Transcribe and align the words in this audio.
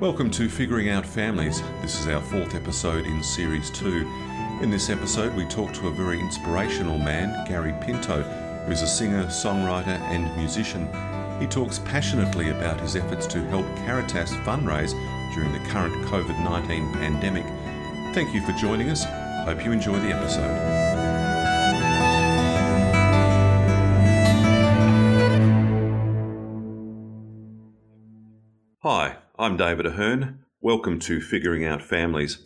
Welcome 0.00 0.30
to 0.30 0.48
Figuring 0.48 0.88
Out 0.88 1.04
Families. 1.04 1.60
This 1.82 2.00
is 2.00 2.06
our 2.06 2.22
fourth 2.22 2.54
episode 2.54 3.04
in 3.04 3.22
Series 3.22 3.70
2. 3.72 4.58
In 4.62 4.70
this 4.70 4.88
episode, 4.88 5.34
we 5.34 5.44
talk 5.44 5.74
to 5.74 5.88
a 5.88 5.90
very 5.90 6.18
inspirational 6.18 6.96
man, 6.96 7.46
Gary 7.46 7.74
Pinto, 7.82 8.22
who's 8.64 8.80
a 8.80 8.86
singer, 8.86 9.26
songwriter, 9.26 10.00
and 10.08 10.34
musician. 10.38 10.88
He 11.38 11.46
talks 11.46 11.80
passionately 11.80 12.48
about 12.48 12.80
his 12.80 12.96
efforts 12.96 13.26
to 13.26 13.42
help 13.48 13.66
Caritas 13.84 14.32
fundraise 14.36 14.92
during 15.34 15.52
the 15.52 15.68
current 15.68 15.94
COVID 16.06 16.42
19 16.42 16.94
pandemic. 16.94 17.44
Thank 18.14 18.34
you 18.34 18.40
for 18.46 18.52
joining 18.52 18.88
us. 18.88 19.04
Hope 19.44 19.62
you 19.62 19.70
enjoy 19.70 19.98
the 19.98 20.14
episode. 20.16 21.09
David 29.60 29.84
Ahern. 29.84 30.38
Welcome 30.62 30.98
to 31.00 31.20
Figuring 31.20 31.66
Out 31.66 31.82
Families. 31.82 32.38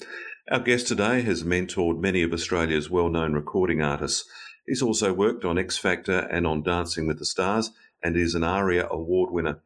Our 0.50 0.58
guest 0.58 0.88
today 0.88 1.22
has 1.22 1.44
mentored 1.44 2.00
many 2.00 2.24
of 2.24 2.32
Australia's 2.32 2.90
well 2.90 3.08
known 3.08 3.34
recording 3.34 3.80
artists. 3.80 4.28
He's 4.66 4.82
also 4.82 5.12
worked 5.12 5.44
on 5.44 5.56
X 5.56 5.78
Factor 5.78 6.18
and 6.18 6.44
on 6.44 6.64
Dancing 6.64 7.06
with 7.06 7.20
the 7.20 7.24
Stars 7.24 7.70
and 8.02 8.16
is 8.16 8.34
an 8.34 8.42
ARIA 8.42 8.88
Award 8.90 9.30
winner. 9.30 9.60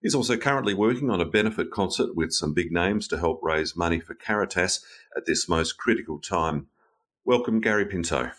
He's 0.00 0.14
also 0.14 0.38
currently 0.38 0.72
working 0.72 1.10
on 1.10 1.20
a 1.20 1.26
benefit 1.26 1.70
concert 1.70 2.16
with 2.16 2.32
some 2.32 2.54
big 2.54 2.72
names 2.72 3.06
to 3.08 3.18
help 3.18 3.40
raise 3.42 3.76
money 3.76 4.00
for 4.00 4.14
Caritas 4.14 4.82
at 5.14 5.26
this 5.26 5.46
most 5.46 5.74
critical 5.76 6.18
time. 6.18 6.68
Welcome, 7.26 7.60
Gary 7.60 7.84
Pinto. 7.84 8.30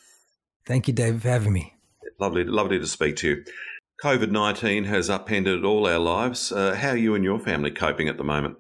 Thank 0.66 0.88
you, 0.88 0.94
David, 0.96 1.22
for 1.22 1.30
having 1.30 1.54
me. 1.54 1.76
Lovely, 2.20 2.44
lovely 2.44 2.80
to 2.80 2.88
speak 2.88 3.18
to 3.18 3.28
you. 3.30 3.44
COVID 4.04 4.32
19 4.32 4.84
has 4.86 5.10
upended 5.10 5.64
all 5.64 5.88
our 5.88 6.00
lives. 6.00 6.52
Uh, 6.52 6.76
how 6.76 6.90
are 6.90 6.98
you 6.98 7.16
and 7.16 7.24
your 7.24 7.40
family 7.40 7.72
coping 7.72 8.10
at 8.10 8.18
the 8.18 8.24
moment? 8.24 8.58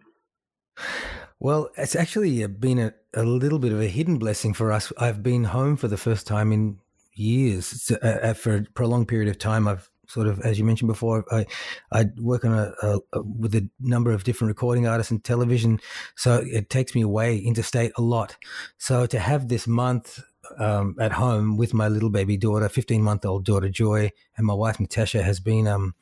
Well, 1.40 1.70
it's 1.78 1.96
actually 1.96 2.44
uh, 2.44 2.48
been 2.48 2.80
a, 2.80 2.94
a 3.14 3.24
little 3.24 3.60
bit 3.60 3.74
of 3.74 3.82
a 3.82 3.88
hidden 3.88 4.18
blessing 4.18 4.54
for 4.54 4.72
us. 4.72 4.94
I've 4.98 5.22
been 5.22 5.44
home 5.46 5.76
for 5.76 5.88
the 5.88 5.98
first 5.98 6.26
time 6.26 6.52
in 6.52 6.80
years. 7.14 7.92
Uh, 7.92 8.08
uh, 8.08 8.34
for 8.34 8.56
a 8.56 8.64
prolonged 8.74 9.10
period 9.10 9.30
of 9.30 9.38
time, 9.38 9.68
I've 9.68 9.90
sort 10.08 10.28
of, 10.28 10.40
as 10.42 10.58
you 10.58 10.64
mentioned 10.64 10.88
before, 10.88 11.26
I, 11.32 11.46
I 11.92 12.06
work 12.18 12.46
on 12.46 12.54
a, 12.54 12.74
a, 12.82 13.00
a, 13.14 13.22
with 13.24 13.56
a 13.56 13.68
number 13.80 14.12
of 14.12 14.24
different 14.24 14.50
recording 14.50 14.88
artists 14.88 15.12
and 15.12 15.24
television, 15.24 15.80
so 16.16 16.44
it 16.46 16.70
takes 16.70 16.96
me 16.96 17.02
away 17.02 17.38
interstate 17.38 17.92
a 17.98 18.02
lot. 18.02 18.38
So 18.78 19.06
to 19.08 19.20
have 19.20 19.48
this 19.48 19.68
month 19.68 20.20
um, 20.58 20.96
at 21.00 21.14
home 21.14 21.58
with 21.58 21.74
my 21.74 21.88
little 21.88 22.10
baby 22.10 22.38
daughter, 22.38 22.70
15 22.70 23.02
month 23.02 23.26
old 23.26 23.46
daughter 23.46 23.70
Joy, 23.70 24.12
and 24.38 24.46
my 24.46 24.54
wife 24.54 24.80
Natasha 24.80 25.24
has 25.24 25.40
been 25.40 25.68
um, 25.68 25.96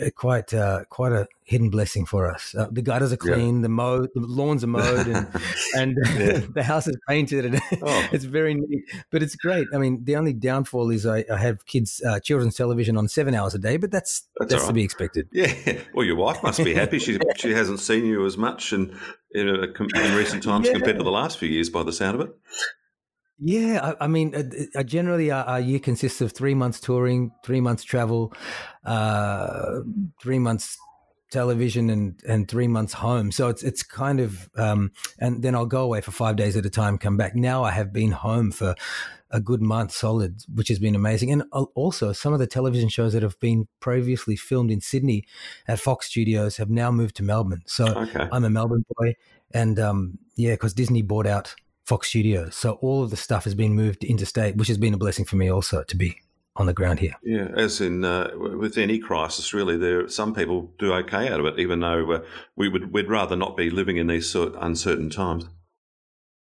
uh, 0.00 0.08
quite 0.14 0.54
uh, 0.54 0.84
quite 0.88 1.12
a 1.12 1.26
hidden 1.44 1.68
blessing 1.68 2.06
for 2.06 2.30
us. 2.30 2.54
Uh, 2.54 2.68
the 2.70 2.80
gutters 2.80 3.12
are 3.12 3.16
clean, 3.16 3.56
yeah. 3.56 3.62
the 3.62 3.68
mow, 3.68 4.02
the 4.02 4.10
lawns 4.14 4.62
are 4.62 4.68
mowed, 4.68 5.06
and 5.06 5.26
and 5.74 5.98
yeah. 6.16 6.40
the 6.54 6.62
house 6.62 6.86
is 6.86 6.96
painted, 7.08 7.44
and 7.44 7.60
oh. 7.82 8.08
it's 8.12 8.24
very 8.24 8.54
neat. 8.54 8.84
But 9.10 9.22
it's 9.22 9.34
great. 9.34 9.66
I 9.74 9.78
mean, 9.78 10.04
the 10.04 10.16
only 10.16 10.32
downfall 10.32 10.90
is 10.90 11.06
I, 11.06 11.24
I 11.30 11.36
have 11.38 11.66
kids 11.66 12.02
uh, 12.06 12.20
children's 12.20 12.56
television 12.56 12.96
on 12.96 13.08
seven 13.08 13.34
hours 13.34 13.54
a 13.54 13.58
day, 13.58 13.76
but 13.76 13.90
that's 13.90 14.28
that's, 14.38 14.52
that's 14.52 14.62
right. 14.62 14.68
to 14.68 14.74
be 14.74 14.84
expected. 14.84 15.28
Yeah. 15.32 15.52
Well, 15.92 16.06
your 16.06 16.16
wife 16.16 16.42
must 16.42 16.62
be 16.64 16.74
happy. 16.74 16.98
She 16.98 17.18
she 17.36 17.52
hasn't 17.52 17.80
seen 17.80 18.04
you 18.04 18.24
as 18.26 18.36
much 18.36 18.72
and 18.72 18.94
in, 19.32 19.48
in 19.48 20.14
recent 20.14 20.42
times 20.42 20.66
yeah. 20.66 20.74
compared 20.74 20.98
to 20.98 21.04
the 21.04 21.10
last 21.10 21.38
few 21.38 21.48
years, 21.48 21.68
by 21.68 21.82
the 21.82 21.92
sound 21.92 22.20
of 22.20 22.28
it. 22.28 22.36
Yeah, 23.42 23.94
I, 23.98 24.04
I 24.04 24.06
mean, 24.06 24.34
uh, 24.34 24.78
uh, 24.78 24.82
generally 24.82 25.30
our, 25.30 25.44
our, 25.44 25.60
year 25.60 25.78
consists 25.78 26.20
of 26.20 26.32
three 26.32 26.54
months 26.54 26.78
touring, 26.78 27.32
three 27.42 27.60
months 27.60 27.84
travel, 27.84 28.34
uh, 28.84 29.80
three 30.20 30.38
months 30.38 30.76
television, 31.30 31.88
and 31.88 32.20
and 32.28 32.48
three 32.48 32.68
months 32.68 32.92
home. 32.92 33.32
So 33.32 33.48
it's 33.48 33.62
it's 33.62 33.82
kind 33.82 34.20
of, 34.20 34.50
um, 34.56 34.92
and 35.18 35.42
then 35.42 35.54
I'll 35.54 35.64
go 35.64 35.82
away 35.82 36.02
for 36.02 36.10
five 36.10 36.36
days 36.36 36.54
at 36.56 36.66
a 36.66 36.70
time, 36.70 36.98
come 36.98 37.16
back. 37.16 37.34
Now 37.34 37.64
I 37.64 37.70
have 37.70 37.94
been 37.94 38.10
home 38.12 38.50
for 38.50 38.74
a 39.30 39.40
good 39.40 39.62
month 39.62 39.92
solid, 39.92 40.42
which 40.52 40.68
has 40.68 40.78
been 40.78 40.94
amazing. 40.94 41.32
And 41.32 41.44
also, 41.74 42.12
some 42.12 42.34
of 42.34 42.40
the 42.40 42.46
television 42.46 42.90
shows 42.90 43.14
that 43.14 43.22
have 43.22 43.38
been 43.40 43.68
previously 43.78 44.36
filmed 44.36 44.70
in 44.70 44.82
Sydney 44.82 45.24
at 45.66 45.80
Fox 45.80 46.08
Studios 46.08 46.58
have 46.58 46.68
now 46.68 46.90
moved 46.90 47.16
to 47.16 47.22
Melbourne. 47.22 47.62
So 47.64 47.86
okay. 47.86 48.28
I'm 48.30 48.44
a 48.44 48.50
Melbourne 48.50 48.84
boy, 48.98 49.14
and 49.52 49.78
um, 49.78 50.18
yeah, 50.36 50.52
because 50.52 50.74
Disney 50.74 51.00
bought 51.00 51.26
out 51.26 51.54
Fox 51.90 52.08
Studios. 52.08 52.54
So 52.54 52.74
all 52.74 53.02
of 53.02 53.10
the 53.10 53.16
stuff 53.16 53.42
has 53.42 53.56
been 53.56 53.74
moved 53.74 54.04
interstate, 54.04 54.54
which 54.54 54.68
has 54.68 54.78
been 54.78 54.94
a 54.94 54.96
blessing 54.96 55.24
for 55.24 55.34
me 55.34 55.50
also 55.50 55.82
to 55.82 55.96
be 55.96 56.20
on 56.54 56.66
the 56.66 56.72
ground 56.72 57.00
here. 57.00 57.16
Yeah, 57.24 57.48
as 57.56 57.80
in 57.80 58.04
uh, 58.04 58.30
with 58.36 58.78
any 58.78 59.00
crisis, 59.00 59.52
really, 59.52 59.76
there 59.76 60.08
some 60.08 60.32
people 60.32 60.72
do 60.78 60.92
okay 60.92 61.28
out 61.28 61.40
of 61.40 61.46
it, 61.46 61.58
even 61.58 61.80
though 61.80 62.12
uh, 62.12 62.20
we 62.54 62.68
would 62.68 62.92
we'd 62.92 63.08
rather 63.08 63.34
not 63.34 63.56
be 63.56 63.70
living 63.70 63.96
in 63.96 64.06
these 64.06 64.28
sort 64.28 64.54
of 64.54 64.62
uncertain 64.62 65.10
times. 65.10 65.48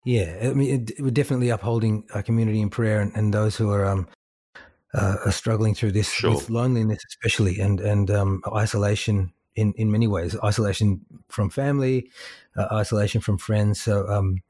Yeah, 0.04 0.36
I 0.42 0.52
mean, 0.52 0.82
it, 0.82 1.00
we're 1.00 1.10
definitely 1.10 1.48
upholding 1.48 2.04
our 2.12 2.22
community 2.22 2.60
in 2.60 2.68
prayer 2.68 3.00
and, 3.00 3.16
and 3.16 3.32
those 3.32 3.56
who 3.56 3.70
are 3.70 3.86
um, 3.86 4.08
uh, 4.92 5.16
are 5.24 5.32
struggling 5.32 5.74
through 5.74 5.92
this 5.92 6.12
sure. 6.12 6.34
with 6.34 6.50
loneliness, 6.50 7.02
especially 7.08 7.58
and 7.58 7.80
and 7.80 8.10
um, 8.10 8.42
isolation 8.52 9.32
in 9.56 9.72
in 9.78 9.90
many 9.90 10.08
ways, 10.08 10.36
isolation 10.44 11.00
from 11.28 11.48
family, 11.48 12.10
uh, 12.54 12.66
isolation 12.72 13.22
from 13.22 13.38
friends. 13.38 13.80
So. 13.80 14.06
Um, 14.08 14.42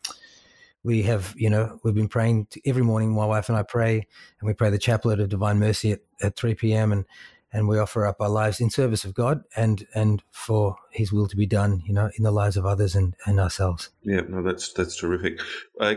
we 0.84 1.03
have, 1.03 1.34
you 1.37 1.48
know, 1.48 1.78
we've 1.84 1.94
been 1.94 2.09
praying 2.09 2.48
every 2.65 2.82
morning. 2.82 3.15
My 3.15 3.26
wife 3.26 3.48
and 3.48 3.56
I 3.56 3.62
pray, 3.62 4.06
and 4.41 4.47
we 4.47 4.53
pray 4.53 4.70
the 4.70 4.78
chaplet 4.78 5.20
of 5.20 5.28
Divine 5.28 5.59
Mercy 5.59 5.93
at, 5.93 6.00
at 6.20 6.37
3 6.37 6.54
p.m. 6.54 6.93
and 6.93 7.04
and 7.53 7.69
we 7.69 7.78
offer 7.78 8.06
up 8.06 8.16
our 8.20 8.31
lives 8.31 8.60
in 8.60 8.70
service 8.70 9.04
of 9.04 9.15
God 9.15 9.44
and 9.54 9.87
and 9.94 10.22
for 10.31 10.76
His 10.91 11.12
will 11.12 11.28
to 11.28 11.37
be 11.37 11.47
done, 11.47 11.82
you 11.84 11.93
know, 11.93 12.10
in 12.16 12.25
the 12.25 12.31
lives 12.31 12.56
of 12.56 12.65
others 12.65 12.94
and, 12.94 13.15
and 13.26 13.38
ourselves. 13.38 13.91
Yeah, 14.03 14.22
no, 14.28 14.43
that's 14.43 14.72
that's 14.72 14.97
terrific. 14.97 15.41
Uh, 15.78 15.97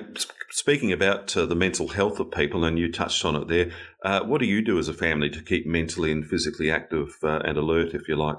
speaking 0.52 0.92
about 0.92 1.36
uh, 1.38 1.46
the 1.46 1.56
mental 1.56 1.88
health 1.88 2.20
of 2.20 2.32
people, 2.32 2.66
and 2.66 2.78
you 2.78 2.92
touched 2.92 3.24
on 3.26 3.36
it 3.36 3.48
there. 3.48 3.72
Uh, 4.04 4.22
what 4.22 4.40
do 4.40 4.46
you 4.46 4.62
do 4.62 4.78
as 4.78 4.88
a 4.88 4.94
family 4.94 5.30
to 5.30 5.42
keep 5.42 5.66
mentally 5.66 6.12
and 6.12 6.28
physically 6.28 6.70
active 6.70 7.16
uh, 7.24 7.40
and 7.46 7.58
alert, 7.58 7.94
if 7.94 8.08
you 8.08 8.16
like? 8.16 8.38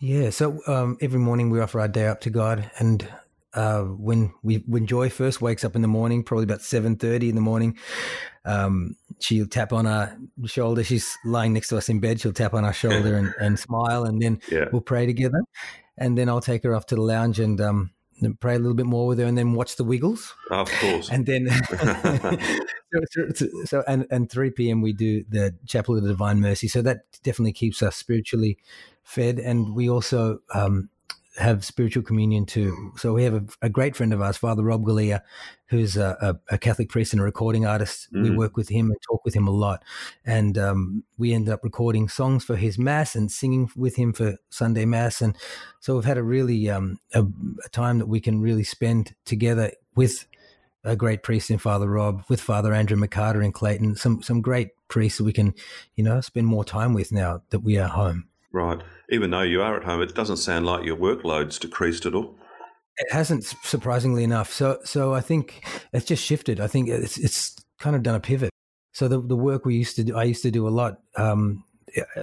Yeah, 0.00 0.30
so 0.30 0.60
um, 0.66 0.98
every 1.00 1.20
morning 1.20 1.48
we 1.48 1.60
offer 1.60 1.80
our 1.80 1.88
day 1.88 2.06
up 2.06 2.20
to 2.22 2.30
God, 2.30 2.70
and 2.78 3.08
uh, 3.56 3.82
when 3.82 4.32
we 4.42 4.56
when 4.66 4.86
Joy 4.86 5.08
first 5.08 5.40
wakes 5.40 5.64
up 5.64 5.74
in 5.74 5.82
the 5.82 5.88
morning, 5.88 6.22
probably 6.22 6.44
about 6.44 6.60
seven 6.60 6.96
thirty 6.96 7.30
in 7.30 7.34
the 7.34 7.40
morning, 7.40 7.76
um, 8.44 8.96
she'll 9.18 9.46
tap 9.46 9.72
on 9.72 9.86
our 9.86 10.16
shoulder. 10.44 10.84
She's 10.84 11.16
lying 11.24 11.54
next 11.54 11.68
to 11.68 11.78
us 11.78 11.88
in 11.88 11.98
bed. 11.98 12.20
She'll 12.20 12.34
tap 12.34 12.52
on 12.52 12.64
our 12.64 12.74
shoulder 12.74 13.16
and, 13.16 13.34
and 13.40 13.58
smile, 13.58 14.04
and 14.04 14.20
then 14.20 14.40
yeah. 14.52 14.66
we'll 14.70 14.82
pray 14.82 15.06
together. 15.06 15.40
And 15.96 16.18
then 16.18 16.28
I'll 16.28 16.42
take 16.42 16.62
her 16.64 16.74
off 16.74 16.84
to 16.86 16.94
the 16.94 17.00
lounge 17.00 17.40
and 17.40 17.58
um, 17.58 17.90
pray 18.40 18.56
a 18.56 18.58
little 18.58 18.74
bit 18.74 18.84
more 18.84 19.06
with 19.06 19.18
her, 19.18 19.24
and 19.24 19.38
then 19.38 19.54
watch 19.54 19.76
the 19.76 19.84
Wiggles. 19.84 20.34
Of 20.50 20.70
course. 20.70 21.08
And 21.08 21.24
then, 21.24 21.48
so, 23.10 23.26
so, 23.34 23.46
so, 23.64 23.84
and 23.88 24.06
and 24.10 24.30
three 24.30 24.50
p.m. 24.50 24.82
we 24.82 24.92
do 24.92 25.24
the 25.30 25.54
Chaplet 25.66 25.98
of 25.98 26.04
the 26.04 26.10
Divine 26.10 26.40
Mercy. 26.40 26.68
So 26.68 26.82
that 26.82 27.04
definitely 27.22 27.54
keeps 27.54 27.82
us 27.82 27.96
spiritually 27.96 28.58
fed, 29.02 29.38
and 29.38 29.74
we 29.74 29.88
also 29.88 30.40
um, 30.52 30.90
have 31.38 31.64
spiritual 31.64 32.02
communion 32.02 32.46
too. 32.46 32.92
So 32.96 33.12
we 33.12 33.24
have 33.24 33.34
a, 33.34 33.44
a 33.62 33.68
great 33.68 33.94
friend 33.94 34.12
of 34.12 34.22
ours, 34.22 34.36
Father 34.36 34.62
Rob 34.62 34.84
Galea, 34.84 35.20
who's 35.66 35.96
a, 35.96 36.16
a, 36.20 36.54
a, 36.54 36.58
Catholic 36.58 36.88
priest 36.88 37.12
and 37.12 37.20
a 37.20 37.24
recording 37.24 37.66
artist. 37.66 38.12
Mm. 38.12 38.22
We 38.22 38.30
work 38.30 38.56
with 38.56 38.68
him 38.68 38.90
and 38.90 38.96
talk 39.02 39.24
with 39.24 39.34
him 39.34 39.46
a 39.46 39.52
lot, 39.52 39.82
and 40.24 40.56
um, 40.56 41.04
we 41.18 41.32
end 41.32 41.48
up 41.48 41.62
recording 41.62 42.08
songs 42.08 42.44
for 42.44 42.56
his 42.56 42.78
mass 42.78 43.14
and 43.14 43.30
singing 43.30 43.70
with 43.76 43.96
him 43.96 44.12
for 44.12 44.36
Sunday 44.50 44.84
mass. 44.84 45.20
And 45.20 45.36
so 45.80 45.94
we've 45.94 46.04
had 46.04 46.18
a 46.18 46.22
really 46.22 46.70
um, 46.70 46.98
a, 47.12 47.24
time 47.70 47.98
that 47.98 48.08
we 48.08 48.20
can 48.20 48.40
really 48.40 48.64
spend 48.64 49.14
together 49.24 49.72
with 49.94 50.26
a 50.84 50.96
great 50.96 51.22
priest 51.22 51.50
in 51.50 51.58
Father 51.58 51.88
Rob, 51.88 52.22
with 52.28 52.40
Father 52.40 52.72
Andrew 52.72 52.96
McCarter 52.96 53.44
in 53.44 53.52
Clayton. 53.52 53.96
Some 53.96 54.22
some 54.22 54.40
great 54.40 54.68
priests 54.88 55.18
that 55.18 55.24
we 55.24 55.32
can, 55.32 55.54
you 55.96 56.04
know, 56.04 56.20
spend 56.20 56.46
more 56.46 56.64
time 56.64 56.94
with 56.94 57.12
now 57.12 57.42
that 57.50 57.60
we 57.60 57.78
are 57.78 57.88
home. 57.88 58.28
Right. 58.56 58.80
Even 59.10 59.32
though 59.32 59.42
you 59.42 59.60
are 59.60 59.76
at 59.76 59.84
home, 59.84 60.00
it 60.00 60.14
doesn't 60.14 60.38
sound 60.38 60.64
like 60.64 60.82
your 60.82 60.96
workload's 60.96 61.58
decreased 61.58 62.06
at 62.06 62.14
all. 62.14 62.38
It 62.96 63.12
hasn't, 63.12 63.44
surprisingly 63.44 64.24
enough. 64.24 64.50
So, 64.50 64.78
so 64.82 65.12
I 65.12 65.20
think 65.20 65.62
it's 65.92 66.06
just 66.06 66.24
shifted. 66.24 66.58
I 66.58 66.66
think 66.66 66.88
it's 66.88 67.18
it's 67.18 67.54
kind 67.78 67.94
of 67.94 68.02
done 68.02 68.14
a 68.14 68.20
pivot. 68.20 68.48
So 68.92 69.08
the 69.08 69.20
the 69.20 69.36
work 69.36 69.66
we 69.66 69.74
used 69.74 69.96
to 69.96 70.04
do, 70.04 70.16
I 70.16 70.24
used 70.24 70.42
to 70.42 70.50
do 70.50 70.66
a 70.66 70.70
lot. 70.70 71.00
Um, 71.16 71.64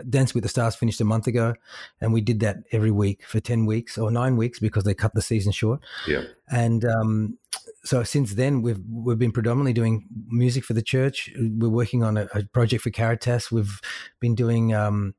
Dance 0.09 0.33
with 0.33 0.43
the 0.43 0.49
Stars 0.49 0.75
finished 0.75 1.01
a 1.01 1.05
month 1.05 1.27
ago, 1.27 1.53
and 2.01 2.11
we 2.11 2.21
did 2.21 2.39
that 2.39 2.57
every 2.71 2.91
week 2.91 3.23
for 3.27 3.39
ten 3.39 3.67
weeks 3.67 3.99
or 3.99 4.09
nine 4.09 4.35
weeks 4.35 4.59
because 4.59 4.83
they 4.83 4.95
cut 4.95 5.13
the 5.13 5.21
season 5.21 5.51
short. 5.51 5.81
Yeah. 6.07 6.23
And 6.49 6.83
um, 6.83 7.37
so 7.83 8.03
since 8.03 8.33
then, 8.33 8.63
we've 8.63 8.81
we've 8.89 9.19
been 9.19 9.31
predominantly 9.31 9.73
doing 9.73 10.07
music 10.29 10.63
for 10.63 10.73
the 10.73 10.81
church. 10.81 11.31
We're 11.37 11.69
working 11.69 12.01
on 12.01 12.17
a, 12.17 12.27
a 12.33 12.43
project 12.45 12.81
for 12.83 12.89
Caritas. 12.89 13.51
We've 13.51 13.79
been 14.19 14.33
doing 14.35 14.73
um, 14.73 15.13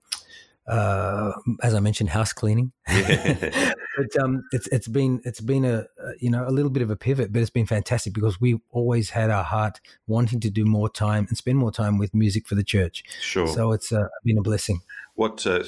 uh, 0.66 1.32
as 1.62 1.74
I 1.74 1.80
mentioned, 1.80 2.10
house 2.10 2.32
cleaning. 2.32 2.72
but 2.86 4.16
um, 4.20 4.42
it's 4.52 4.66
it's 4.68 4.88
been 4.88 5.20
it's 5.24 5.40
been 5.40 5.64
a 5.64 5.86
you 6.18 6.30
know 6.30 6.46
a 6.46 6.50
little 6.50 6.70
bit 6.70 6.82
of 6.82 6.90
a 6.90 6.96
pivot, 6.96 7.32
but 7.32 7.40
it's 7.40 7.50
been 7.50 7.66
fantastic 7.66 8.12
because 8.12 8.40
we 8.40 8.60
always 8.70 9.10
had 9.10 9.30
our 9.30 9.44
heart 9.44 9.80
wanting 10.06 10.40
to 10.40 10.50
do 10.50 10.64
more 10.64 10.88
time 10.88 11.26
and 11.28 11.36
spend 11.36 11.58
more 11.58 11.72
time 11.72 11.98
with 11.98 12.14
music 12.14 12.46
for 12.46 12.54
the 12.54 12.64
church. 12.64 13.04
Sure. 13.20 13.46
So 13.46 13.72
it's 13.72 13.92
uh, 13.92 14.08
been 14.24 14.38
a 14.38 14.42
blessing. 14.42 14.80
What 15.14 15.46
uh, 15.46 15.62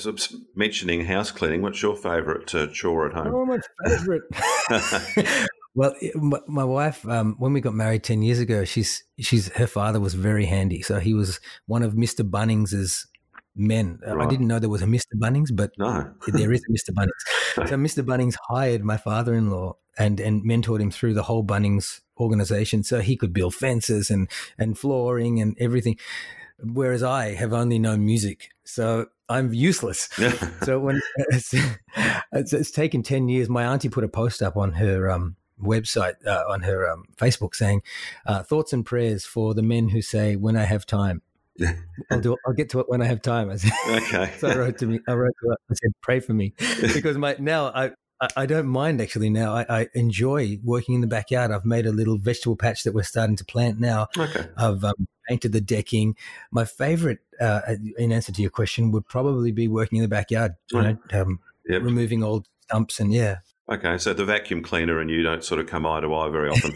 mentioning 0.55 1.05
house 1.05 1.31
cleaning? 1.31 1.63
What's 1.63 1.81
your 1.81 1.95
favourite 1.95 2.53
uh, 2.55 2.67
chore 2.69 3.07
at 3.07 3.15
home? 3.15 3.33
Oh, 3.33 3.45
my 3.45 3.59
favourite. 3.87 4.23
well, 5.75 5.95
my 6.49 6.65
wife, 6.65 7.07
um, 7.09 7.37
when 7.39 7.53
we 7.53 7.61
got 7.61 7.75
married 7.75 8.03
ten 8.03 8.23
years 8.23 8.41
ago, 8.41 8.65
she's 8.65 9.05
she's 9.21 9.49
her 9.53 9.69
father 9.69 10.01
was 10.01 10.15
very 10.15 10.47
handy, 10.47 10.83
so 10.83 10.99
he 10.99 11.15
was 11.15 11.39
one 11.67 11.85
of 11.85 11.97
Mister 11.97 12.25
Bunnings's 12.25 13.07
men. 13.57 13.99
Uh, 14.07 14.17
right. 14.17 14.27
I 14.27 14.31
didn't 14.31 14.47
know 14.47 14.59
there 14.59 14.69
was 14.69 14.83
a 14.83 14.87
Mr. 14.87 15.15
Bunnings, 15.17 15.49
but 15.53 15.73
no. 15.79 16.13
there 16.29 16.53
is 16.53 16.63
a 16.69 16.73
Mr. 16.73 16.95
Bunnings. 16.95 17.69
So 17.69 17.77
Mr. 17.77 18.05
Bunnings 18.05 18.37
hired 18.49 18.85
my 18.85 18.97
father-in-law 18.97 19.75
and 19.99 20.21
and 20.21 20.45
mentored 20.45 20.81
him 20.81 20.91
through 20.91 21.15
the 21.15 21.23
whole 21.23 21.45
Bunnings 21.45 22.01
organization, 22.19 22.83
so 22.83 23.01
he 23.01 23.17
could 23.17 23.33
build 23.33 23.55
fences 23.55 24.11
and 24.11 24.29
and 24.59 24.79
flooring 24.79 25.41
and 25.41 25.57
everything. 25.59 25.99
Whereas 26.59 27.03
I 27.03 27.35
have 27.35 27.53
only 27.53 27.79
known 27.79 28.05
music, 28.05 28.51
so 28.65 29.07
I'm 29.29 29.53
useless. 29.53 30.09
so 30.65 30.79
when 30.79 31.01
it's, 31.29 31.55
it's, 32.33 32.53
it's, 32.53 32.71
taken 32.71 33.03
ten 33.03 33.29
years, 33.29 33.49
my 33.49 33.65
auntie 33.65 33.89
put 33.89 34.05
a 34.05 34.09
post 34.09 34.43
up 34.43 34.57
on 34.57 34.73
her 34.73 35.11
um, 35.11 35.37
website 35.63 36.15
uh, 36.27 36.45
on 36.49 36.63
her 36.63 36.89
um, 36.91 37.05
Facebook 37.17 37.55
saying 37.55 37.83
uh, 38.27 38.43
thoughts 38.43 38.73
and 38.73 38.87
prayers 38.87 39.25
for 39.25 39.55
the 39.55 39.63
men 39.63 39.91
who 39.91 40.01
say, 40.01 40.37
"When 40.37 40.57
I 40.57 40.65
have 40.65 40.87
time." 40.87 41.23
I'll 42.11 42.21
do. 42.21 42.33
It. 42.35 42.39
I'll 42.47 42.53
get 42.53 42.71
to 42.71 42.81
it 42.81 42.89
when 42.89 43.03
I 43.03 43.07
have 43.07 43.23
time. 43.23 43.51
I 43.51 43.57
said, 43.57 43.73
okay. 43.89 44.33
so 44.39 44.49
I 44.49 44.57
wrote 44.57 44.79
to 44.79 44.87
me. 44.87 45.01
I 45.09 45.13
wrote 45.13 45.35
to 45.43 45.49
her. 45.51 45.57
I 45.71 45.75
said, 45.75 45.93
"Pray 46.03 46.21
for 46.21 46.35
me," 46.35 46.55
because 46.81 47.17
my 47.19 47.37
now 47.39 47.67
I. 47.67 47.93
I 48.35 48.47
don't 48.47 48.69
mind 48.69 49.03
actually 49.03 49.29
now. 49.29 49.55
I, 49.55 49.67
I, 49.69 49.89
enjoy 49.93 50.59
working 50.65 50.95
in 50.95 51.03
the 51.03 51.07
backyard. 51.07 51.51
I've 51.51 51.67
made 51.67 51.85
a 51.85 51.93
little 51.93 52.17
vegetable 52.17 52.57
patch 52.57 52.85
that 52.85 52.95
we're 52.95 53.03
starting 53.03 53.37
to 53.37 53.45
plant 53.45 53.79
now. 53.79 54.07
Okay. 54.17 54.47
I've 54.57 54.83
um, 54.85 55.07
painted 55.29 55.53
the 55.53 55.61
decking. 55.61 56.17
My 56.51 56.65
favorite, 56.65 57.19
uh, 57.39 57.61
in 57.99 58.13
answer 58.13 58.33
to 58.33 58.41
your 58.41 58.51
question, 58.51 58.91
would 58.93 59.07
probably 59.07 59.53
be 59.53 59.69
working 59.69 59.99
in 59.99 60.03
the 60.03 60.09
backyard. 60.09 60.53
You 60.73 60.81
know, 60.81 60.99
um, 61.13 61.41
yep. 61.69 61.83
removing 61.83 62.25
old 62.25 62.47
stumps 62.63 63.01
and 63.01 63.13
yeah. 63.13 63.41
Okay, 63.71 63.99
so 63.99 64.15
the 64.15 64.25
vacuum 64.25 64.63
cleaner 64.63 64.99
and 64.99 65.11
you 65.11 65.23
don't 65.23 65.45
sort 65.45 65.61
of 65.61 65.67
come 65.67 65.85
eye 65.85 66.01
to 66.01 66.15
eye 66.15 66.31
very 66.31 66.49
often. 66.49 66.73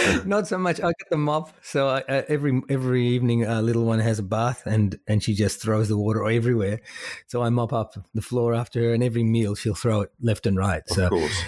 Not 0.24 0.48
so 0.48 0.56
much. 0.56 0.80
I 0.80 0.88
get 0.88 1.10
the 1.10 1.18
mop, 1.18 1.52
so 1.62 1.88
I, 1.88 2.00
uh, 2.02 2.22
every 2.28 2.62
every 2.68 3.06
evening, 3.08 3.46
our 3.46 3.60
little 3.60 3.84
one 3.84 3.98
has 3.98 4.18
a 4.18 4.22
bath, 4.22 4.62
and 4.64 4.98
and 5.06 5.22
she 5.22 5.34
just 5.34 5.60
throws 5.60 5.88
the 5.88 5.98
water 5.98 6.24
everywhere. 6.24 6.80
So 7.26 7.42
I 7.42 7.50
mop 7.50 7.72
up 7.74 7.94
the 8.14 8.22
floor 8.22 8.54
after 8.54 8.80
her, 8.80 8.94
and 8.94 9.02
every 9.02 9.22
meal 9.22 9.54
she'll 9.54 9.74
throw 9.74 10.02
it 10.02 10.10
left 10.20 10.46
and 10.46 10.56
right. 10.56 10.82
Of 10.90 10.96
so 10.96 11.08
course. 11.10 11.42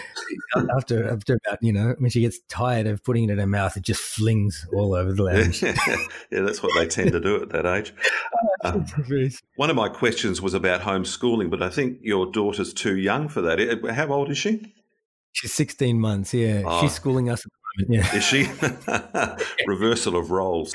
after 0.76 1.08
after 1.08 1.38
about 1.46 1.62
you 1.62 1.72
know 1.72 1.94
when 1.98 2.10
she 2.10 2.20
gets 2.20 2.40
tired 2.48 2.86
of 2.86 3.02
putting 3.02 3.24
it 3.24 3.30
in 3.30 3.38
her 3.38 3.46
mouth, 3.46 3.78
it 3.78 3.82
just 3.82 4.02
flings 4.02 4.66
all 4.74 4.94
over 4.94 5.12
the 5.12 5.22
lounge. 5.22 5.62
yeah, 5.62 5.96
that's 6.30 6.62
what 6.62 6.72
they 6.76 6.86
tend 6.86 7.12
to 7.12 7.20
do 7.20 7.40
at 7.40 7.48
that 7.50 7.64
age. 7.64 7.94
Uh, 8.62 8.80
one 9.56 9.70
of 9.70 9.76
my 9.76 9.88
questions 9.88 10.42
was 10.42 10.52
about 10.52 10.82
homeschooling, 10.82 11.50
but 11.50 11.62
I 11.62 11.70
think 11.70 11.98
your 12.02 12.26
daughter's 12.26 12.74
too 12.74 12.96
young 12.96 13.28
for 13.28 13.40
that. 13.40 13.94
How 13.94 14.08
old 14.08 14.30
is 14.30 14.38
she? 14.38 14.74
She's 15.32 15.52
16 15.52 15.98
months. 15.98 16.32
Yeah, 16.34 16.62
oh. 16.64 16.80
she's 16.80 16.92
schooling 16.92 17.28
us 17.28 17.44
yeah. 17.88 18.14
Is 18.14 18.24
she? 18.24 18.46
Reversal 19.66 20.16
of 20.16 20.30
roles. 20.30 20.72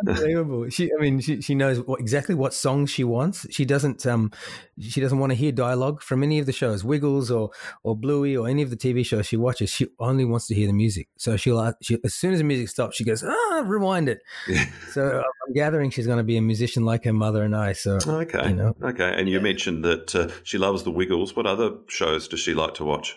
Unbelievable. 0.00 0.68
She, 0.70 0.90
I 0.92 1.00
mean, 1.00 1.20
she, 1.20 1.40
she 1.40 1.54
knows 1.54 1.80
what, 1.80 2.00
exactly 2.00 2.34
what 2.34 2.52
songs 2.52 2.90
she 2.90 3.04
wants. 3.04 3.46
She 3.50 3.64
doesn't, 3.64 4.04
um, 4.06 4.32
she 4.80 5.00
doesn't 5.00 5.18
want 5.18 5.30
to 5.30 5.36
hear 5.36 5.52
dialogue 5.52 6.02
from 6.02 6.22
any 6.22 6.40
of 6.40 6.46
the 6.46 6.52
shows, 6.52 6.82
Wiggles 6.82 7.30
or 7.30 7.50
or 7.84 7.96
Bluey 7.96 8.36
or 8.36 8.48
any 8.48 8.62
of 8.62 8.70
the 8.70 8.76
TV 8.76 9.06
shows 9.06 9.26
she 9.26 9.36
watches. 9.36 9.70
She 9.70 9.86
only 10.00 10.24
wants 10.24 10.48
to 10.48 10.54
hear 10.54 10.66
the 10.66 10.72
music. 10.72 11.08
So 11.16 11.36
she'll, 11.36 11.74
she, 11.80 11.98
as 12.04 12.14
soon 12.14 12.32
as 12.32 12.38
the 12.38 12.44
music 12.44 12.68
stops, 12.68 12.96
she 12.96 13.04
goes, 13.04 13.22
ah, 13.22 13.62
rewind 13.64 14.08
it. 14.08 14.20
Yeah. 14.48 14.66
So 14.90 15.22
I'm 15.46 15.52
gathering 15.52 15.90
she's 15.90 16.06
going 16.06 16.18
to 16.18 16.24
be 16.24 16.36
a 16.36 16.42
musician 16.42 16.84
like 16.84 17.04
her 17.04 17.12
mother 17.12 17.44
and 17.44 17.54
I. 17.54 17.72
So 17.72 17.98
okay, 18.04 18.48
you 18.48 18.54
know. 18.54 18.74
okay. 18.82 19.14
And 19.16 19.28
you 19.28 19.40
mentioned 19.40 19.84
that 19.84 20.14
uh, 20.14 20.28
she 20.42 20.58
loves 20.58 20.82
the 20.82 20.90
Wiggles. 20.90 21.36
What 21.36 21.46
other 21.46 21.72
shows 21.88 22.26
does 22.26 22.40
she 22.40 22.52
like 22.52 22.74
to 22.74 22.84
watch? 22.84 23.16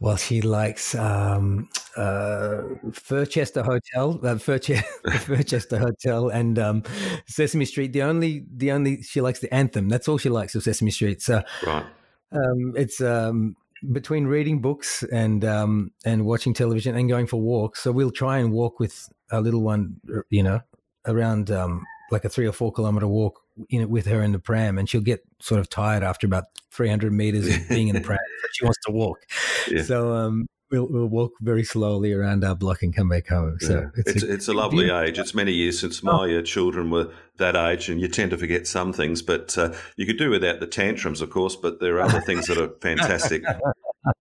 Well, 0.00 0.16
she 0.16 0.40
likes 0.40 0.94
um, 0.94 1.68
uh, 1.96 2.62
Furchester 2.92 3.62
Hotel, 3.62 4.18
uh, 4.22 4.36
Furchester, 4.36 5.10
Furchester 5.18 5.78
Hotel, 5.78 6.28
and 6.28 6.58
um, 6.58 6.82
Sesame 7.26 7.64
Street. 7.64 7.92
The 7.92 8.02
only, 8.02 8.44
the 8.54 8.72
only 8.72 9.02
she 9.02 9.20
likes 9.20 9.40
the 9.40 9.52
anthem. 9.54 9.88
That's 9.88 10.08
all 10.08 10.18
she 10.18 10.28
likes 10.28 10.54
of 10.54 10.62
Sesame 10.62 10.90
Street. 10.90 11.22
So, 11.22 11.42
right. 11.66 11.84
Um, 12.32 12.72
it's 12.76 13.00
um, 13.02 13.56
between 13.92 14.26
reading 14.26 14.60
books 14.60 15.02
and 15.12 15.44
um, 15.44 15.92
and 16.04 16.24
watching 16.24 16.54
television 16.54 16.96
and 16.96 17.08
going 17.08 17.26
for 17.26 17.40
walks. 17.40 17.80
So 17.80 17.92
we'll 17.92 18.10
try 18.10 18.38
and 18.38 18.52
walk 18.52 18.80
with 18.80 19.08
a 19.30 19.40
little 19.40 19.62
one, 19.62 20.00
you 20.30 20.42
know, 20.42 20.60
around 21.06 21.50
um, 21.50 21.84
like 22.10 22.24
a 22.24 22.28
three 22.28 22.46
or 22.46 22.52
four 22.52 22.72
kilometer 22.72 23.06
walk 23.08 23.41
in 23.68 23.80
it 23.80 23.90
with 23.90 24.06
her 24.06 24.22
in 24.22 24.32
the 24.32 24.38
pram, 24.38 24.78
and 24.78 24.88
she'll 24.88 25.00
get 25.00 25.22
sort 25.40 25.60
of 25.60 25.68
tired 25.68 26.02
after 26.02 26.26
about 26.26 26.44
300 26.70 27.12
meters 27.12 27.54
of 27.54 27.68
being 27.68 27.88
in 27.88 27.94
the 27.94 28.00
pram. 28.00 28.18
she 28.52 28.64
wants 28.64 28.78
to 28.86 28.92
walk. 28.92 29.18
Yeah. 29.70 29.84
So 29.84 30.12
um, 30.12 30.48
we'll, 30.72 30.88
we'll 30.88 31.06
walk 31.06 31.34
very 31.40 31.62
slowly 31.62 32.12
around 32.12 32.42
our 32.42 32.56
block 32.56 32.82
and 32.82 32.94
come 32.94 33.08
back 33.08 33.28
home. 33.28 33.58
So 33.60 33.80
yeah. 33.80 33.86
it's, 33.94 34.10
it's, 34.10 34.22
a, 34.24 34.32
it's 34.32 34.48
a 34.48 34.52
lovely 34.52 34.90
age. 34.90 35.20
It's 35.20 35.34
many 35.34 35.52
years 35.52 35.78
since 35.78 36.02
my 36.02 36.32
oh. 36.32 36.42
children 36.42 36.90
were 36.90 37.12
that 37.36 37.54
age, 37.54 37.88
and 37.88 38.00
you 38.00 38.08
tend 38.08 38.32
to 38.32 38.38
forget 38.38 38.66
some 38.66 38.92
things. 38.92 39.22
But 39.22 39.56
uh, 39.56 39.72
you 39.96 40.04
could 40.04 40.18
do 40.18 40.30
without 40.30 40.58
the 40.58 40.66
tantrums, 40.66 41.20
of 41.20 41.30
course. 41.30 41.54
But 41.54 41.78
there 41.78 41.96
are 41.98 42.00
other 42.00 42.20
things 42.22 42.46
that 42.48 42.58
are 42.58 42.68
fantastic. 42.80 43.44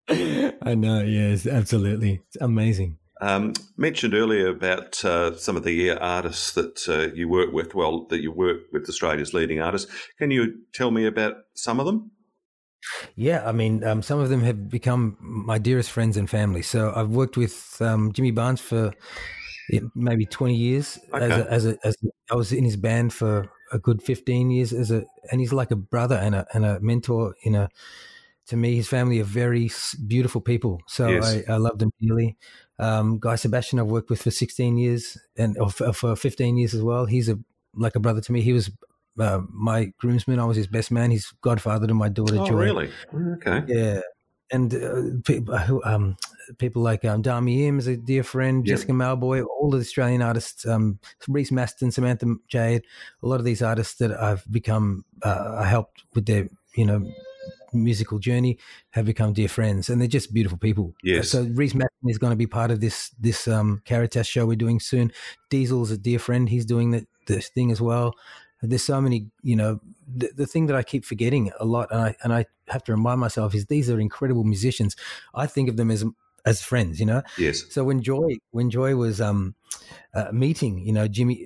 I 0.10 0.76
know. 0.76 1.02
Yes, 1.02 1.48
absolutely. 1.48 2.22
It's 2.28 2.38
amazing. 2.40 2.98
Um, 3.22 3.54
mentioned 3.78 4.16
earlier 4.16 4.48
about 4.48 5.06
uh, 5.06 5.38
some 5.38 5.56
of 5.56 5.64
the 5.64 5.92
artists 5.92 6.54
that 6.54 6.90
uh, 6.90 7.14
you 7.14 7.30
work 7.30 7.54
with, 7.54 7.76
well, 7.76 8.06
that 8.10 8.22
you 8.22 8.32
work 8.32 8.62
with 8.74 8.90
Australia's 8.90 9.34
leading 9.34 9.62
artists. 9.62 9.92
Can 10.18 10.32
you 10.32 10.56
tell 10.74 10.90
me 10.90 11.06
about 11.06 11.36
some 11.54 11.80
of 11.80 11.86
them? 11.86 12.12
Yeah, 13.16 13.48
I 13.48 13.52
mean, 13.52 13.84
um, 13.84 14.02
some 14.02 14.20
of 14.20 14.30
them 14.30 14.42
have 14.42 14.70
become 14.70 15.18
my 15.20 15.60
dearest 15.60 15.92
friends 15.92 16.18
and 16.18 16.28
family. 16.28 16.64
So 16.64 16.92
I've 16.96 17.10
worked 17.10 17.38
with 17.38 17.78
um, 17.80 18.12
Jimmy 18.12 18.32
Barnes 18.32 18.60
for 18.60 18.92
maybe 19.94 20.26
20 20.26 20.56
years. 20.56 21.00
Okay. 21.14 21.26
As, 21.26 21.32
a, 21.32 21.52
as, 21.52 21.66
a, 21.66 21.78
as 21.84 21.98
a, 22.04 22.34
I 22.34 22.36
was 22.36 22.52
in 22.52 22.64
his 22.64 22.76
band 22.76 23.14
for 23.14 23.52
a 23.72 23.78
good 23.78 24.02
15 24.02 24.50
years 24.50 24.74
as 24.74 24.92
a, 24.92 25.06
and 25.32 25.40
he's 25.40 25.54
like 25.54 25.72
a 25.72 25.76
brother 25.76 26.16
and 26.16 26.36
a, 26.36 26.48
and 26.54 26.66
a 26.66 26.80
mentor 26.80 27.36
in 27.44 27.56
a, 27.56 27.70
to 28.48 28.58
me, 28.58 28.76
his 28.76 28.88
family 28.88 29.20
are 29.20 29.26
very 29.26 29.70
beautiful 30.08 30.42
people. 30.42 30.82
So 30.88 31.08
yes. 31.08 31.44
I, 31.48 31.54
I 31.54 31.58
love 31.58 31.78
them 31.78 31.92
dearly. 32.02 32.38
Um, 32.82 33.20
Guy 33.20 33.36
Sebastian, 33.36 33.80
I've 33.80 33.86
worked 33.86 34.10
with 34.10 34.24
for 34.24 34.32
16 34.32 34.78
years 34.78 35.18
and 35.38 35.56
for, 35.72 35.94
for 35.94 36.16
15 36.16 36.58
years 36.58 36.74
as 36.74 36.82
well. 36.82 37.06
He's 37.06 37.30
a 37.30 37.38
like 37.76 37.96
a 37.96 38.00
brother 38.00 38.22
to 38.22 38.32
me. 38.32 38.42
He 38.42 38.54
was 38.54 38.72
uh, 39.20 39.42
my 39.50 39.94
groomsman. 40.00 40.40
I 40.40 40.46
was 40.46 40.58
his 40.58 40.68
best 40.68 40.92
man. 40.92 41.12
He's 41.12 41.32
godfather 41.42 41.88
to 41.88 41.94
my 41.94 42.10
daughter 42.10 42.38
oh, 42.40 42.48
Joy. 42.48 42.56
really? 42.56 42.92
Okay. 43.14 43.64
Yeah. 43.68 44.02
And 44.52 44.74
uh, 44.74 45.22
people, 45.24 45.54
uh, 45.54 45.80
um, 45.86 46.18
people 46.58 46.82
like 46.82 47.06
um, 47.06 47.24
Dami 47.24 47.68
Im 47.68 47.80
is 47.80 47.88
a 47.88 47.96
dear 47.96 48.24
friend. 48.24 48.66
Jessica 48.66 48.92
Mauboy, 48.92 49.46
all 49.46 49.70
the 49.70 49.78
Australian 49.78 50.22
artists, 50.22 50.66
um, 50.66 51.00
Reece 51.30 51.52
Mastin, 51.52 51.94
Samantha 51.94 52.36
Jade, 52.50 52.84
a 53.24 53.28
lot 53.28 53.40
of 53.40 53.46
these 53.46 53.62
artists 53.62 53.96
that 53.96 54.12
I've 54.12 54.44
become, 54.52 55.06
uh, 55.24 55.56
I 55.60 55.66
helped 55.66 56.04
with 56.14 56.26
their, 56.26 56.50
you 56.76 56.86
know, 56.86 57.10
musical 57.74 58.20
journey 58.20 58.58
have 58.92 59.06
become 59.06 59.34
dear 59.34 59.48
friends, 59.48 59.90
and 59.90 60.00
they're 60.00 60.08
just 60.08 60.34
beautiful 60.34 60.58
people. 60.58 60.94
Yes. 61.04 61.30
So 61.30 61.44
Reece 61.44 61.74
Mastin 61.74 62.10
is 62.10 62.18
going 62.18 62.32
to 62.32 62.38
be 62.38 62.48
part 62.48 62.72
of 62.72 62.82
this 62.82 63.12
this 63.20 63.48
um, 63.48 63.82
Caritas 63.86 64.28
show 64.28 64.46
we're 64.46 64.56
doing 64.56 64.80
soon. 64.80 65.12
Diesel's 65.50 65.92
a 65.92 65.98
dear 65.98 66.20
friend; 66.20 66.50
he's 66.50 66.66
doing 66.66 66.92
the, 66.92 67.06
this 67.28 67.50
thing 67.50 67.72
as 67.72 67.82
well. 67.82 68.16
There's 68.62 68.84
so 68.84 69.02
many, 69.02 69.28
you 69.42 69.56
know. 69.56 69.80
The, 70.14 70.32
the 70.36 70.46
thing 70.46 70.68
that 70.68 70.76
I 70.76 70.84
keep 70.84 71.06
forgetting 71.06 71.52
a 71.60 71.66
lot, 71.66 71.88
and 71.92 72.02
I 72.02 72.16
and 72.24 72.34
I 72.34 72.46
have 72.68 72.84
to 72.86 72.92
remind 72.92 73.20
myself 73.20 73.56
is 73.56 73.66
these 73.66 73.90
are 73.90 74.00
incredible 74.00 74.44
musicians. 74.44 74.96
I 75.34 75.48
think 75.48 75.70
of 75.70 75.78
them 75.78 75.90
as 75.90 76.06
as 76.46 76.62
friends, 76.62 77.00
you 77.00 77.06
know. 77.06 77.22
Yes. 77.38 77.66
So 77.70 77.84
when 77.84 78.02
Joy 78.02 78.38
when 78.52 78.70
Joy 78.70 78.96
was 78.96 79.22
um 79.22 79.56
uh, 80.14 80.32
meeting, 80.32 80.80
you 80.80 80.92
know, 80.92 81.08
Jimmy. 81.08 81.46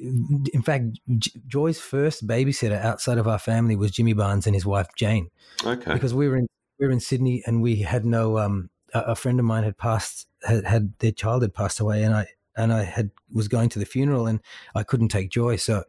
In 0.53 0.61
fact, 0.63 0.99
J- 1.17 1.39
Joy's 1.47 1.79
first 1.79 2.27
babysitter 2.27 2.79
outside 2.81 3.17
of 3.17 3.27
our 3.27 3.39
family 3.39 3.75
was 3.75 3.91
Jimmy 3.91 4.13
Barnes 4.13 4.47
and 4.47 4.55
his 4.55 4.65
wife 4.65 4.87
Jane. 4.95 5.29
Okay. 5.63 5.93
Because 5.93 6.13
we 6.13 6.27
were 6.27 6.37
in 6.37 6.47
we 6.79 6.87
were 6.87 6.91
in 6.91 6.99
Sydney 6.99 7.43
and 7.45 7.61
we 7.61 7.77
had 7.77 8.05
no 8.05 8.37
um 8.37 8.69
a, 8.93 8.99
a 8.99 9.15
friend 9.15 9.39
of 9.39 9.45
mine 9.45 9.63
had 9.63 9.77
passed 9.77 10.27
had, 10.43 10.65
had 10.65 10.93
their 10.99 11.11
child 11.11 11.41
had 11.41 11.53
passed 11.53 11.79
away 11.79 12.03
and 12.03 12.13
I 12.13 12.27
and 12.57 12.73
I 12.73 12.83
had 12.83 13.11
was 13.31 13.47
going 13.47 13.69
to 13.69 13.79
the 13.79 13.85
funeral 13.85 14.27
and 14.27 14.39
I 14.73 14.83
couldn't 14.83 15.09
take 15.09 15.29
Joy, 15.29 15.57
so 15.57 15.83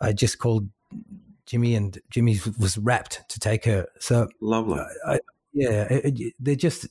I 0.00 0.12
just 0.12 0.38
called 0.38 0.68
Jimmy 1.46 1.74
and 1.74 1.98
Jimmy 2.10 2.40
was 2.58 2.78
rapt 2.78 3.22
to 3.28 3.40
take 3.40 3.64
her. 3.64 3.88
So 3.98 4.28
lovely. 4.40 4.80
I, 5.06 5.18
yeah, 5.52 6.00
they're 6.38 6.54
just 6.54 6.86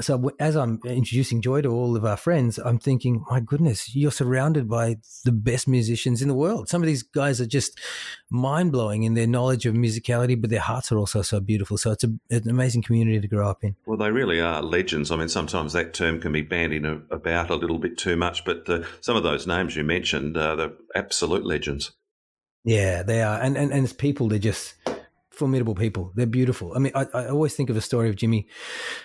so. 0.00 0.30
As 0.38 0.56
I'm 0.56 0.80
introducing 0.84 1.42
Joy 1.42 1.62
to 1.62 1.68
all 1.68 1.96
of 1.96 2.04
our 2.04 2.16
friends, 2.16 2.56
I'm 2.58 2.78
thinking, 2.78 3.24
my 3.28 3.40
goodness, 3.40 3.94
you're 3.94 4.12
surrounded 4.12 4.68
by 4.68 4.96
the 5.24 5.32
best 5.32 5.66
musicians 5.66 6.22
in 6.22 6.28
the 6.28 6.34
world. 6.34 6.68
Some 6.68 6.82
of 6.82 6.86
these 6.86 7.02
guys 7.02 7.40
are 7.40 7.46
just 7.46 7.78
mind 8.30 8.72
blowing 8.72 9.02
in 9.02 9.14
their 9.14 9.26
knowledge 9.26 9.66
of 9.66 9.74
musicality, 9.74 10.40
but 10.40 10.50
their 10.50 10.60
hearts 10.60 10.92
are 10.92 10.98
also 10.98 11.22
so 11.22 11.40
beautiful. 11.40 11.76
So 11.76 11.90
it's 11.90 12.04
a, 12.04 12.12
an 12.30 12.48
amazing 12.48 12.82
community 12.82 13.20
to 13.20 13.28
grow 13.28 13.50
up 13.50 13.64
in. 13.64 13.74
Well, 13.86 13.98
they 13.98 14.10
really 14.10 14.40
are 14.40 14.62
legends. 14.62 15.10
I 15.10 15.16
mean, 15.16 15.28
sometimes 15.28 15.72
that 15.72 15.92
term 15.92 16.20
can 16.20 16.32
be 16.32 16.42
bandied 16.42 16.86
about 17.10 17.50
a 17.50 17.56
little 17.56 17.78
bit 17.78 17.98
too 17.98 18.16
much, 18.16 18.44
but 18.44 18.68
uh, 18.68 18.84
some 19.00 19.16
of 19.16 19.24
those 19.24 19.46
names 19.46 19.74
you 19.74 19.82
mentioned, 19.82 20.36
uh, 20.36 20.54
they're 20.54 20.72
absolute 20.94 21.44
legends. 21.44 21.92
Yeah, 22.64 23.04
they 23.04 23.22
are, 23.22 23.40
and 23.40 23.56
and, 23.56 23.72
and 23.72 23.84
as 23.84 23.92
people, 23.92 24.26
they're 24.26 24.40
just 24.40 24.74
formidable 25.36 25.74
people. 25.74 26.12
They're 26.14 26.26
beautiful. 26.26 26.72
I 26.74 26.78
mean, 26.78 26.92
I, 26.94 27.06
I, 27.12 27.28
always 27.28 27.54
think 27.54 27.70
of 27.70 27.76
a 27.76 27.80
story 27.80 28.08
of 28.08 28.16
Jimmy 28.16 28.48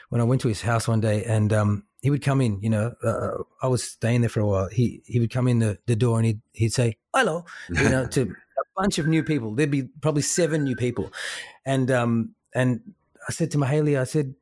when 0.10 0.22
I 0.22 0.24
went 0.24 0.42
to 0.42 0.48
his 0.48 0.62
house 0.62 0.88
one 0.88 1.02
day, 1.02 1.24
and 1.26 1.52
um, 1.52 1.84
he 2.02 2.10
would 2.10 2.24
come 2.24 2.42
in. 2.42 2.60
You 2.62 2.70
know, 2.70 2.94
uh, 3.04 3.44
I 3.62 3.68
was 3.68 3.84
staying 3.84 4.22
there 4.22 4.30
for 4.30 4.40
a 4.40 4.48
while. 4.48 4.70
He 4.70 5.02
he 5.06 5.20
would 5.20 5.32
come 5.32 5.48
in 5.48 5.60
the, 5.60 5.78
the 5.86 5.96
door 5.96 6.18
and 6.18 6.26
he'd 6.26 6.42
he'd 6.54 6.74
say 6.74 6.98
hello, 7.14 7.46
you 7.70 7.90
know, 7.90 8.06
to 8.08 8.22
a 8.24 8.82
bunch 8.82 8.98
of 8.98 9.08
new 9.08 9.24
people. 9.24 9.54
There'd 9.56 9.72
be 9.72 9.84
probably 10.02 10.24
seven 10.24 10.64
new 10.64 10.76
people, 10.76 11.12
and 11.66 11.92
um 11.92 12.36
and 12.54 12.82
I 13.28 13.32
said 13.32 13.52
to 13.52 13.58
Mahalia, 13.58 14.02
I 14.02 14.06
said, 14.06 14.34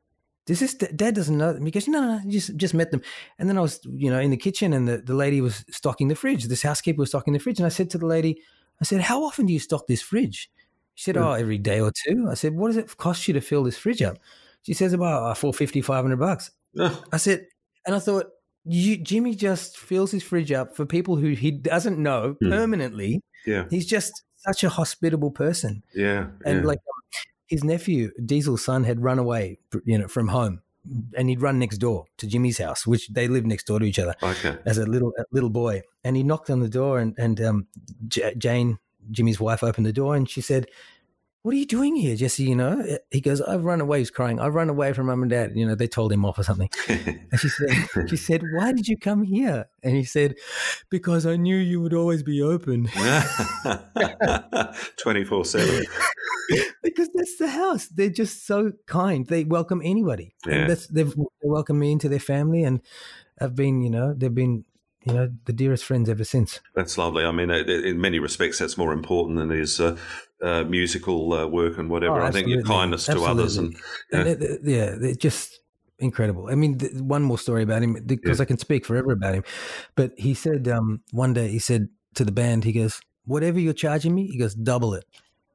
"This 0.46 0.62
is 0.62 0.74
Dad 0.74 1.14
doesn't 1.14 1.36
know." 1.36 1.52
Them. 1.52 1.64
He 1.64 1.70
goes, 1.70 1.88
"No, 1.88 2.00
no, 2.00 2.18
no, 2.18 2.30
just 2.30 2.56
just 2.56 2.74
met 2.74 2.90
them." 2.90 3.02
And 3.38 3.48
then 3.48 3.58
I 3.58 3.60
was, 3.60 3.80
you 3.84 4.10
know, 4.10 4.20
in 4.20 4.30
the 4.30 4.36
kitchen, 4.36 4.72
and 4.72 4.88
the, 4.88 4.98
the 4.98 5.14
lady 5.14 5.40
was 5.40 5.64
stocking 5.70 6.08
the 6.08 6.14
fridge. 6.14 6.44
This 6.44 6.62
housekeeper 6.62 7.00
was 7.00 7.10
stocking 7.10 7.34
the 7.34 7.40
fridge, 7.40 7.58
and 7.58 7.66
I 7.66 7.70
said 7.70 7.90
to 7.90 7.98
the 7.98 8.06
lady, 8.06 8.40
"I 8.80 8.84
said, 8.84 9.02
how 9.02 9.24
often 9.24 9.46
do 9.46 9.52
you 9.52 9.58
stock 9.58 9.86
this 9.86 10.02
fridge?" 10.02 10.50
She 11.00 11.04
said, 11.04 11.16
"Oh, 11.16 11.32
every 11.32 11.56
day 11.56 11.80
or 11.80 11.90
two. 11.90 12.28
I 12.30 12.34
said, 12.34 12.54
"What 12.54 12.66
does 12.66 12.76
it 12.76 12.94
cost 12.98 13.26
you 13.26 13.32
to 13.32 13.40
fill 13.40 13.64
this 13.64 13.78
fridge 13.78 14.02
up?" 14.02 14.18
She 14.60 14.74
says, 14.74 14.92
"About 14.92 15.30
uh, 15.30 15.34
450 15.34 15.80
500 15.80 16.18
bucks." 16.18 16.50
I 16.78 17.16
said, 17.16 17.46
and 17.86 17.96
I 17.96 18.00
thought, 18.00 18.26
you, 18.66 18.98
Jimmy 18.98 19.34
just 19.34 19.78
fills 19.78 20.10
his 20.10 20.22
fridge 20.22 20.52
up 20.52 20.76
for 20.76 20.84
people 20.84 21.16
who 21.16 21.28
he 21.30 21.52
doesn't 21.52 21.98
know 21.98 22.36
mm. 22.42 22.50
permanently. 22.50 23.22
Yeah, 23.46 23.64
he's 23.70 23.86
just 23.86 24.24
such 24.36 24.62
a 24.62 24.68
hospitable 24.68 25.30
person. 25.30 25.82
Yeah, 25.94 26.26
and 26.44 26.60
yeah. 26.60 26.66
like 26.66 26.80
his 27.46 27.64
nephew, 27.64 28.10
Diesel's 28.22 28.62
son, 28.62 28.84
had 28.84 29.02
run 29.02 29.18
away, 29.18 29.58
you 29.86 29.96
know, 29.96 30.06
from 30.06 30.28
home, 30.28 30.60
and 31.16 31.30
he'd 31.30 31.40
run 31.40 31.58
next 31.58 31.78
door 31.78 32.04
to 32.18 32.26
Jimmy's 32.26 32.58
house, 32.58 32.86
which 32.86 33.08
they 33.08 33.26
lived 33.26 33.46
next 33.46 33.66
door 33.66 33.78
to 33.78 33.86
each 33.86 33.98
other. 33.98 34.16
Okay. 34.22 34.58
As 34.66 34.76
a 34.76 34.84
little 34.84 35.14
a 35.18 35.24
little 35.32 35.48
boy, 35.48 35.80
and 36.04 36.14
he 36.14 36.22
knocked 36.22 36.50
on 36.50 36.60
the 36.60 36.68
door, 36.68 36.98
and 36.98 37.14
and 37.16 37.40
um, 37.40 37.66
J- 38.06 38.34
Jane, 38.36 38.78
Jimmy's 39.10 39.40
wife, 39.40 39.62
opened 39.62 39.86
the 39.86 39.92
door, 39.92 40.16
and 40.16 40.28
she 40.28 40.40
said, 40.40 40.66
what 41.42 41.54
are 41.54 41.56
you 41.56 41.64
doing 41.64 41.96
here, 41.96 42.16
Jesse? 42.16 42.42
You 42.42 42.54
know, 42.54 42.80
eh, 42.80 42.98
he 43.10 43.22
goes, 43.22 43.40
I've 43.40 43.64
run 43.64 43.80
away. 43.80 44.00
He's 44.00 44.10
crying. 44.10 44.38
I've 44.38 44.54
run 44.54 44.68
away 44.68 44.92
from 44.92 45.06
mum 45.06 45.22
and 45.22 45.30
dad. 45.30 45.52
You 45.54 45.66
know, 45.66 45.74
they 45.74 45.88
told 45.88 46.12
him 46.12 46.26
off 46.26 46.38
or 46.38 46.42
something. 46.42 46.68
and 46.88 47.40
she 47.40 47.48
said, 47.48 47.70
she 48.10 48.16
said, 48.16 48.42
why 48.52 48.72
did 48.72 48.88
you 48.88 48.98
come 48.98 49.22
here? 49.22 49.64
And 49.82 49.96
he 49.96 50.04
said, 50.04 50.34
because 50.90 51.24
I 51.24 51.36
knew 51.36 51.56
you 51.56 51.80
would 51.80 51.94
always 51.94 52.22
be 52.22 52.42
open. 52.42 52.88
24 54.98 55.44
7. 55.46 55.86
because 56.82 57.08
that's 57.14 57.38
the 57.38 57.48
house. 57.48 57.88
They're 57.88 58.10
just 58.10 58.46
so 58.46 58.72
kind. 58.84 59.26
They 59.26 59.44
welcome 59.44 59.80
anybody. 59.82 60.34
Yeah. 60.46 60.66
That's, 60.66 60.88
they've 60.88 61.14
they 61.14 61.48
welcomed 61.48 61.80
me 61.80 61.92
into 61.92 62.10
their 62.10 62.18
family 62.18 62.64
and 62.64 62.82
I've 63.40 63.54
been, 63.54 63.80
you 63.80 63.88
know, 63.88 64.12
they've 64.12 64.34
been 64.34 64.66
you 65.04 65.14
know, 65.14 65.30
the 65.46 65.52
dearest 65.52 65.84
friends 65.84 66.08
ever 66.08 66.24
since. 66.24 66.60
That's 66.74 66.98
lovely. 66.98 67.24
I 67.24 67.32
mean, 67.32 67.50
in 67.50 68.00
many 68.00 68.18
respects, 68.18 68.58
that's 68.58 68.76
more 68.76 68.92
important 68.92 69.38
than 69.38 69.50
his 69.50 69.80
uh, 69.80 69.96
uh, 70.42 70.64
musical 70.64 71.32
uh, 71.32 71.46
work 71.46 71.78
and 71.78 71.88
whatever. 71.88 72.20
Oh, 72.20 72.26
I 72.26 72.30
think 72.30 72.48
your 72.48 72.62
kindness 72.62 73.08
absolutely. 73.08 73.26
to 73.26 73.40
others 73.40 73.56
and 73.56 73.76
yeah, 74.12 74.18
and 74.18 74.28
it, 74.28 74.60
yeah 74.62 74.96
it's 75.00 75.18
just 75.18 75.60
incredible. 75.98 76.48
I 76.50 76.54
mean, 76.54 76.78
th- 76.78 76.92
one 76.94 77.22
more 77.22 77.38
story 77.38 77.62
about 77.62 77.82
him 77.82 77.94
because 78.04 78.38
yeah. 78.38 78.42
I 78.42 78.46
can 78.46 78.58
speak 78.58 78.84
forever 78.84 79.12
about 79.12 79.34
him. 79.34 79.44
But 79.94 80.12
he 80.16 80.34
said 80.34 80.68
um, 80.68 81.02
one 81.12 81.32
day 81.32 81.48
he 81.48 81.58
said 81.58 81.88
to 82.14 82.24
the 82.24 82.32
band, 82.32 82.64
he 82.64 82.72
goes, 82.72 83.00
"Whatever 83.24 83.58
you're 83.58 83.72
charging 83.72 84.14
me," 84.14 84.26
he 84.26 84.38
goes, 84.38 84.54
"double 84.54 84.94
it," 84.94 85.04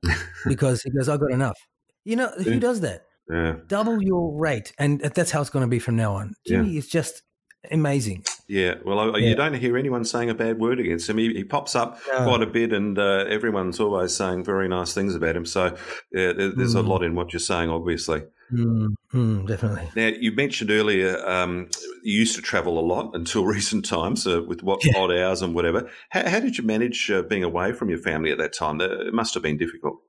because 0.47 0.81
he 0.81 0.89
goes, 0.89 1.07
"I 1.07 1.17
got 1.17 1.31
enough." 1.31 1.57
You 2.03 2.15
know 2.15 2.31
who 2.43 2.59
does 2.59 2.81
that? 2.81 3.05
Yeah. 3.29 3.55
Double 3.67 4.01
your 4.01 4.35
rate, 4.39 4.73
and 4.77 5.01
that's 5.01 5.31
how 5.31 5.41
it's 5.41 5.49
going 5.49 5.65
to 5.65 5.69
be 5.69 5.79
from 5.79 5.95
now 5.95 6.15
on. 6.15 6.35
Jimmy 6.47 6.77
is 6.77 6.87
just 6.87 7.23
amazing. 7.71 8.23
Yeah, 8.47 8.75
well, 8.85 9.19
yeah. 9.19 9.29
you 9.29 9.35
don't 9.35 9.55
hear 9.55 9.75
anyone 9.75 10.05
saying 10.05 10.29
a 10.29 10.35
bad 10.35 10.59
word 10.59 10.79
against 10.79 11.09
him. 11.09 11.17
He, 11.17 11.33
he 11.33 11.43
pops 11.43 11.75
up 11.75 11.99
no. 12.07 12.25
quite 12.25 12.41
a 12.41 12.47
bit, 12.47 12.73
and 12.73 12.97
uh, 12.97 13.25
everyone's 13.27 13.79
always 13.79 14.15
saying 14.15 14.43
very 14.43 14.67
nice 14.67 14.93
things 14.93 15.15
about 15.15 15.35
him. 15.35 15.45
So 15.45 15.75
yeah, 16.11 16.33
there, 16.33 16.49
there's 16.49 16.75
mm. 16.75 16.85
a 16.85 16.87
lot 16.87 17.03
in 17.03 17.15
what 17.15 17.33
you're 17.33 17.39
saying, 17.39 17.69
obviously. 17.69 18.21
Mm, 18.53 18.95
mm, 19.11 19.47
definitely. 19.47 19.89
Now, 19.95 20.15
you 20.19 20.31
mentioned 20.31 20.69
earlier 20.69 21.17
um, 21.27 21.69
you 22.03 22.19
used 22.19 22.35
to 22.35 22.41
travel 22.41 22.77
a 22.77 22.85
lot 22.85 23.15
until 23.15 23.45
recent 23.45 23.85
times 23.85 24.27
uh, 24.27 24.43
with 24.43 24.61
what 24.61 24.85
yeah. 24.85 24.93
odd 24.95 25.11
hours 25.11 25.41
and 25.41 25.55
whatever. 25.55 25.89
How, 26.09 26.29
how 26.29 26.39
did 26.39 26.57
you 26.57 26.63
manage 26.63 27.09
uh, 27.09 27.23
being 27.23 27.43
away 27.43 27.73
from 27.73 27.89
your 27.89 27.99
family 27.99 28.31
at 28.31 28.37
that 28.37 28.53
time? 28.53 28.79
It 28.81 29.13
must 29.13 29.33
have 29.33 29.43
been 29.43 29.57
difficult. 29.57 29.99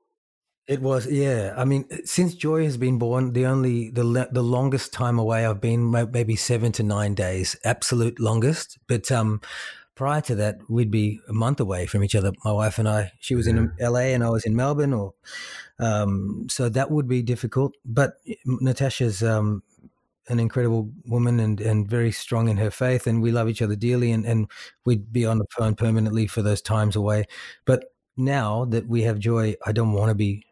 It 0.67 0.81
was, 0.81 1.07
yeah. 1.07 1.53
I 1.55 1.63
mean, 1.63 1.85
since 2.05 2.35
Joy 2.35 2.65
has 2.65 2.75
been 2.75 2.97
born, 2.97 3.31
the 3.31 3.45
only 3.45 3.89
the 3.89 4.27
the 4.31 4.43
longest 4.43 4.91
time 4.91 5.17
away 5.17 5.45
I've 5.45 5.61
been 5.61 5.89
maybe 5.91 6.35
seven 6.35 6.73
to 6.73 6.83
nine 6.83 7.13
days, 7.13 7.55
absolute 7.63 8.19
longest. 8.19 8.77
But 8.87 9.09
um, 9.09 9.39
prior 9.95 10.19
to 10.21 10.35
that, 10.35 10.57
we'd 10.67 10.91
be 10.91 11.21
a 11.29 11.33
month 11.33 11.61
away 11.61 11.85
from 11.85 12.03
each 12.03 12.15
other. 12.15 12.33
My 12.43 12.51
wife 12.51 12.79
and 12.79 12.89
I. 12.89 13.13
She 13.19 13.33
was 13.33 13.47
in 13.47 13.71
LA 13.79 14.11
and 14.13 14.25
I 14.25 14.29
was 14.29 14.45
in 14.45 14.57
Melbourne, 14.57 14.93
or 14.93 15.13
um, 15.79 16.47
so 16.49 16.67
that 16.67 16.91
would 16.91 17.07
be 17.07 17.21
difficult. 17.21 17.73
But 17.85 18.15
Natasha's 18.45 19.23
um, 19.23 19.63
an 20.27 20.37
incredible 20.41 20.91
woman 21.05 21.39
and, 21.39 21.61
and 21.61 21.89
very 21.89 22.11
strong 22.11 22.49
in 22.49 22.57
her 22.57 22.71
faith, 22.71 23.07
and 23.07 23.21
we 23.21 23.31
love 23.31 23.47
each 23.47 23.61
other 23.61 23.77
dearly, 23.77 24.11
and, 24.11 24.25
and 24.25 24.51
we'd 24.83 25.13
be 25.13 25.25
on 25.25 25.37
the 25.37 25.45
phone 25.57 25.75
permanently 25.75 26.27
for 26.27 26.41
those 26.41 26.61
times 26.61 26.97
away. 26.97 27.25
But 27.65 27.85
now 28.17 28.65
that 28.65 28.87
we 28.89 29.03
have 29.03 29.17
Joy, 29.17 29.55
I 29.65 29.71
don't 29.71 29.93
want 29.93 30.09
to 30.09 30.15
be 30.15 30.43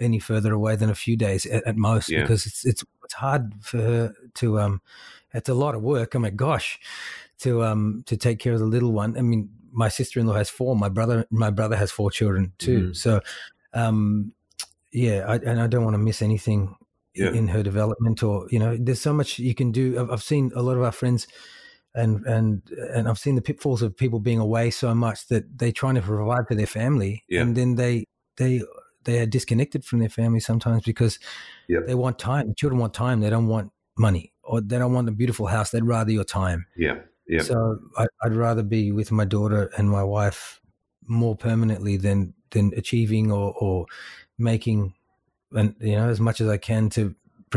any 0.00 0.18
further 0.18 0.52
away 0.52 0.76
than 0.76 0.90
a 0.90 0.94
few 0.94 1.16
days 1.16 1.46
at, 1.46 1.64
at 1.66 1.76
most 1.76 2.10
yeah. 2.10 2.22
because 2.22 2.46
it's 2.46 2.64
it's 2.64 2.84
it's 3.04 3.14
hard 3.14 3.52
for 3.60 3.78
her 3.78 4.14
to 4.34 4.58
um 4.60 4.80
it's 5.34 5.48
a 5.48 5.54
lot 5.54 5.74
of 5.74 5.82
work. 5.82 6.14
Oh 6.14 6.20
my 6.20 6.30
gosh, 6.30 6.78
to 7.40 7.64
um 7.64 8.04
to 8.06 8.16
take 8.16 8.38
care 8.38 8.52
of 8.52 8.60
the 8.60 8.66
little 8.66 8.92
one. 8.92 9.16
I 9.16 9.22
mean, 9.22 9.50
my 9.72 9.88
sister 9.88 10.20
in 10.20 10.26
law 10.26 10.34
has 10.34 10.48
four. 10.48 10.76
My 10.76 10.88
brother 10.88 11.26
my 11.30 11.50
brother 11.50 11.76
has 11.76 11.90
four 11.90 12.10
children 12.10 12.52
too. 12.58 12.80
Mm-hmm. 12.80 12.92
So, 12.92 13.20
um, 13.72 14.32
yeah, 14.92 15.24
I, 15.26 15.36
and 15.36 15.60
I 15.60 15.66
don't 15.66 15.84
want 15.84 15.94
to 15.94 15.98
miss 15.98 16.22
anything 16.22 16.76
yeah. 17.14 17.28
in, 17.28 17.34
in, 17.36 17.48
her 17.48 17.62
development 17.62 18.22
or 18.22 18.46
you 18.50 18.58
know, 18.58 18.76
there's 18.78 19.00
so 19.00 19.12
much 19.12 19.38
you 19.38 19.54
can 19.54 19.72
do. 19.72 20.00
I've, 20.00 20.10
I've 20.10 20.22
seen 20.22 20.52
a 20.54 20.62
lot 20.62 20.76
of 20.76 20.82
our 20.82 20.92
friends. 20.92 21.26
And 21.96 22.26
and 22.26 22.60
and 22.92 23.08
I've 23.08 23.20
seen 23.20 23.36
the 23.36 23.40
pitfalls 23.40 23.80
of 23.80 23.96
people 23.96 24.18
being 24.18 24.40
away 24.40 24.72
so 24.72 24.92
much 24.96 25.28
that 25.28 25.60
they're 25.60 25.70
trying 25.70 25.94
to 25.94 26.02
provide 26.02 26.48
for 26.48 26.56
their 26.56 26.66
family, 26.66 27.22
yeah. 27.28 27.42
and 27.42 27.56
then 27.56 27.76
they 27.76 28.06
they 28.34 28.62
they 29.04 29.18
are 29.20 29.26
disconnected 29.26 29.84
from 29.84 30.00
their 30.00 30.08
family 30.08 30.40
sometimes 30.40 30.84
because 30.84 31.18
yep. 31.68 31.86
they 31.86 31.94
want 31.94 32.18
time. 32.18 32.48
The 32.48 32.54
children 32.54 32.80
want 32.80 32.94
time. 32.94 33.20
They 33.20 33.30
don't 33.30 33.48
want 33.48 33.72
money 33.96 34.32
or 34.42 34.60
they 34.60 34.78
don't 34.78 34.92
want 34.92 35.08
a 35.08 35.12
beautiful 35.12 35.46
house. 35.46 35.70
They'd 35.70 35.84
rather 35.84 36.10
your 36.10 36.24
time. 36.24 36.66
Yeah. 36.76 36.96
Yeah. 37.26 37.42
So 37.42 37.78
I, 37.96 38.06
would 38.24 38.36
rather 38.36 38.62
be 38.62 38.92
with 38.92 39.10
my 39.10 39.24
daughter 39.24 39.70
and 39.78 39.90
my 39.90 40.02
wife 40.02 40.60
more 41.06 41.36
permanently 41.36 41.96
than 41.96 42.34
than 42.50 42.72
achieving 42.76 43.32
or, 43.32 43.54
or 43.58 43.86
making, 44.38 44.94
and 45.52 45.74
you 45.80 45.96
know, 45.96 46.08
as 46.08 46.20
much 46.20 46.40
as 46.40 46.48
I 46.48 46.58
can 46.58 46.90
to 46.90 47.14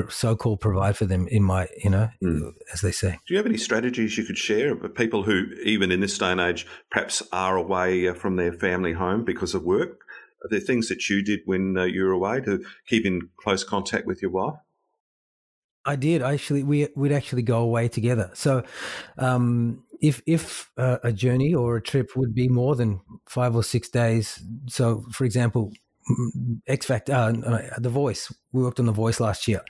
so-called 0.09 0.59
provide 0.59 0.95
for 0.95 1.05
them 1.05 1.27
in 1.27 1.43
my, 1.43 1.67
you 1.83 1.89
know, 1.89 2.09
mm. 2.23 2.53
as 2.71 2.81
they 2.81 2.91
say. 2.91 3.19
Do 3.27 3.33
you 3.33 3.37
have 3.37 3.45
any 3.45 3.57
strategies 3.57 4.17
you 4.17 4.23
could 4.23 4.37
share 4.37 4.75
with 4.75 4.93
people 4.95 5.23
who, 5.23 5.45
even 5.63 5.91
in 5.91 6.01
this 6.01 6.17
day 6.17 6.31
and 6.31 6.39
age, 6.39 6.67
perhaps 6.91 7.23
are 7.31 7.57
away 7.57 8.13
from 8.13 8.35
their 8.35 8.53
family 8.53 8.93
home 8.93 9.23
because 9.23 9.55
of 9.55 9.63
work? 9.63 10.01
Are 10.43 10.49
there 10.49 10.59
things 10.59 10.87
that 10.89 11.09
you 11.09 11.23
did 11.23 11.41
when 11.45 11.77
uh, 11.77 11.83
you 11.85 12.03
were 12.03 12.11
away 12.11 12.41
to 12.41 12.63
keep 12.85 13.05
in 13.05 13.29
close 13.37 13.63
contact 13.63 14.05
with 14.05 14.21
your 14.21 14.31
wife? 14.31 14.55
I 15.85 15.95
did 15.95 16.21
actually. 16.21 16.63
We 16.63 16.89
would 16.95 17.11
actually 17.13 17.43
go 17.43 17.59
away 17.59 17.87
together. 17.87 18.29
So, 18.33 18.63
um, 19.17 19.83
if 20.01 20.21
if 20.27 20.69
uh, 20.77 20.97
a 21.03 21.13
journey 21.13 21.55
or 21.55 21.77
a 21.77 21.81
trip 21.81 22.15
would 22.15 22.35
be 22.35 22.49
more 22.49 22.75
than 22.75 22.99
five 23.27 23.55
or 23.55 23.63
six 23.63 23.89
days, 23.89 24.43
so 24.67 25.05
for 25.11 25.23
example, 25.23 25.71
X 26.67 26.85
Factor, 26.85 27.13
uh, 27.13 27.79
The 27.79 27.89
Voice. 27.89 28.31
We 28.51 28.63
worked 28.63 28.79
on 28.79 28.85
The 28.85 28.91
Voice 28.91 29.19
last 29.19 29.47
year. 29.47 29.61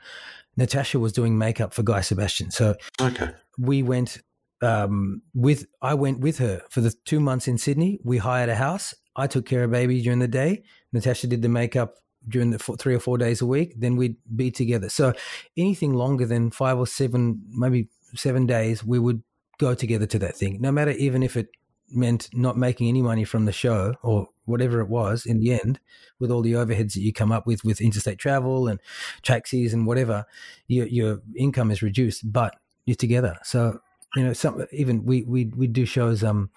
Natasha 0.55 0.99
was 0.99 1.13
doing 1.13 1.37
makeup 1.37 1.73
for 1.73 1.83
Guy 1.83 2.01
Sebastian, 2.01 2.49
so 2.49 2.75
okay. 2.99 3.31
we 3.59 3.83
went 3.83 4.17
um, 4.61 5.21
with. 5.35 5.67
I 5.83 5.93
went 5.93 6.19
with 6.19 6.39
her 6.39 6.63
for 6.69 6.81
the 6.81 6.93
two 7.05 7.19
months 7.19 7.47
in 7.47 7.59
Sydney. 7.59 7.99
We 8.03 8.17
hired 8.17 8.49
a 8.49 8.55
house 8.55 8.95
I 9.17 9.27
took 9.27 9.45
care 9.45 9.63
of 9.63 9.71
baby 9.71 10.01
during 10.01 10.19
the 10.19 10.27
day. 10.27 10.63
Natasha 10.93 11.27
did 11.27 11.41
the 11.41 11.49
makeup 11.49 11.95
during 12.27 12.51
the 12.51 12.59
four, 12.59 12.77
three 12.77 12.95
or 12.95 12.99
four 12.99 13.17
days 13.17 13.41
a 13.41 13.45
week. 13.45 13.73
Then 13.77 13.95
we'd 13.95 14.17
be 14.35 14.51
together. 14.51 14.89
So 14.89 15.13
anything 15.57 15.93
longer 15.93 16.25
than 16.25 16.51
five 16.51 16.77
or 16.77 16.87
seven, 16.87 17.41
maybe 17.49 17.89
seven 18.15 18.45
days, 18.45 18.83
we 18.83 18.99
would 18.99 19.23
go 19.57 19.73
together 19.73 20.05
to 20.05 20.19
that 20.19 20.35
thing. 20.35 20.61
No 20.61 20.71
matter 20.71 20.91
even 20.91 21.23
if 21.23 21.35
it 21.35 21.49
meant 21.89 22.29
not 22.33 22.57
making 22.57 22.87
any 22.87 23.01
money 23.01 23.23
from 23.23 23.45
the 23.45 23.51
show 23.51 23.95
or 24.03 24.27
whatever 24.45 24.81
it 24.81 24.89
was 24.89 25.25
in 25.25 25.39
the 25.39 25.53
end 25.53 25.79
with 26.19 26.31
all 26.31 26.41
the 26.41 26.53
overheads 26.53 26.93
that 26.93 27.01
you 27.01 27.13
come 27.13 27.31
up 27.31 27.47
with 27.47 27.63
with 27.63 27.81
interstate 27.81 28.17
travel 28.17 28.67
and 28.67 28.79
taxis 29.23 29.73
and 29.73 29.87
whatever 29.87 30.25
your, 30.67 30.87
your 30.87 31.21
income 31.37 31.71
is 31.71 31.81
reduced 31.81 32.31
but 32.31 32.55
you're 32.85 32.95
together 32.95 33.37
so 33.43 33.79
you 34.15 34.23
know 34.23 34.33
some 34.33 34.65
even 34.71 35.05
we 35.05 35.23
we 35.23 35.45
we 35.55 35.67
do 35.67 35.85
shows 35.85 36.23
um 36.23 36.49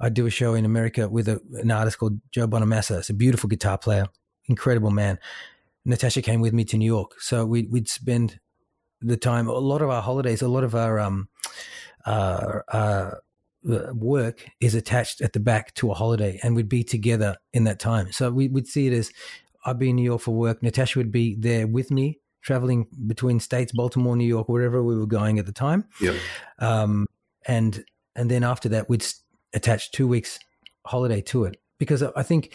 I 0.00 0.08
do 0.08 0.26
a 0.26 0.30
show 0.30 0.54
in 0.54 0.64
America 0.64 1.08
with 1.08 1.28
a, 1.28 1.40
an 1.54 1.70
artist 1.70 1.98
called 1.98 2.20
Joe 2.30 2.48
Bonamassa. 2.48 2.98
It's 2.98 3.10
a 3.10 3.14
beautiful 3.14 3.48
guitar 3.48 3.76
player, 3.76 4.06
incredible 4.46 4.90
man. 4.90 5.18
Natasha 5.84 6.22
came 6.22 6.40
with 6.40 6.52
me 6.52 6.64
to 6.64 6.76
New 6.76 6.86
York, 6.86 7.20
so 7.20 7.44
we, 7.44 7.64
would 7.64 7.88
spend 7.88 8.38
the 9.00 9.16
time. 9.16 9.48
A 9.48 9.52
lot 9.52 9.82
of 9.82 9.90
our 9.90 10.02
holidays, 10.02 10.42
a 10.42 10.48
lot 10.48 10.64
of 10.64 10.74
our 10.74 10.98
um, 10.98 11.28
uh, 12.04 12.60
uh, 12.68 13.10
work 13.62 14.46
is 14.60 14.74
attached 14.74 15.20
at 15.20 15.32
the 15.32 15.40
back 15.40 15.74
to 15.74 15.90
a 15.90 15.94
holiday, 15.94 16.38
and 16.42 16.54
we'd 16.54 16.68
be 16.68 16.84
together 16.84 17.36
in 17.52 17.64
that 17.64 17.78
time. 17.78 18.12
So 18.12 18.30
we 18.30 18.48
would 18.48 18.66
see 18.66 18.86
it 18.86 18.92
as 18.92 19.10
I'd 19.64 19.78
be 19.78 19.90
in 19.90 19.96
New 19.96 20.02
York 20.02 20.22
for 20.22 20.34
work. 20.34 20.62
Natasha 20.62 20.98
would 20.98 21.12
be 21.12 21.34
there 21.34 21.66
with 21.66 21.90
me, 21.90 22.18
traveling 22.42 22.86
between 23.06 23.40
states, 23.40 23.72
Baltimore, 23.72 24.16
New 24.16 24.24
York, 24.24 24.48
wherever 24.48 24.82
we 24.82 24.96
were 24.98 25.06
going 25.06 25.38
at 25.38 25.46
the 25.46 25.52
time. 25.52 25.84
Yep. 26.00 26.14
Um, 26.58 27.06
and 27.46 27.84
and 28.16 28.30
then 28.30 28.42
after 28.42 28.68
that, 28.70 28.88
we'd 28.88 29.06
attach 29.54 29.90
two 29.92 30.06
weeks 30.08 30.38
holiday 30.86 31.20
to 31.20 31.44
it 31.44 31.60
because 31.78 32.02
I 32.02 32.22
think 32.22 32.54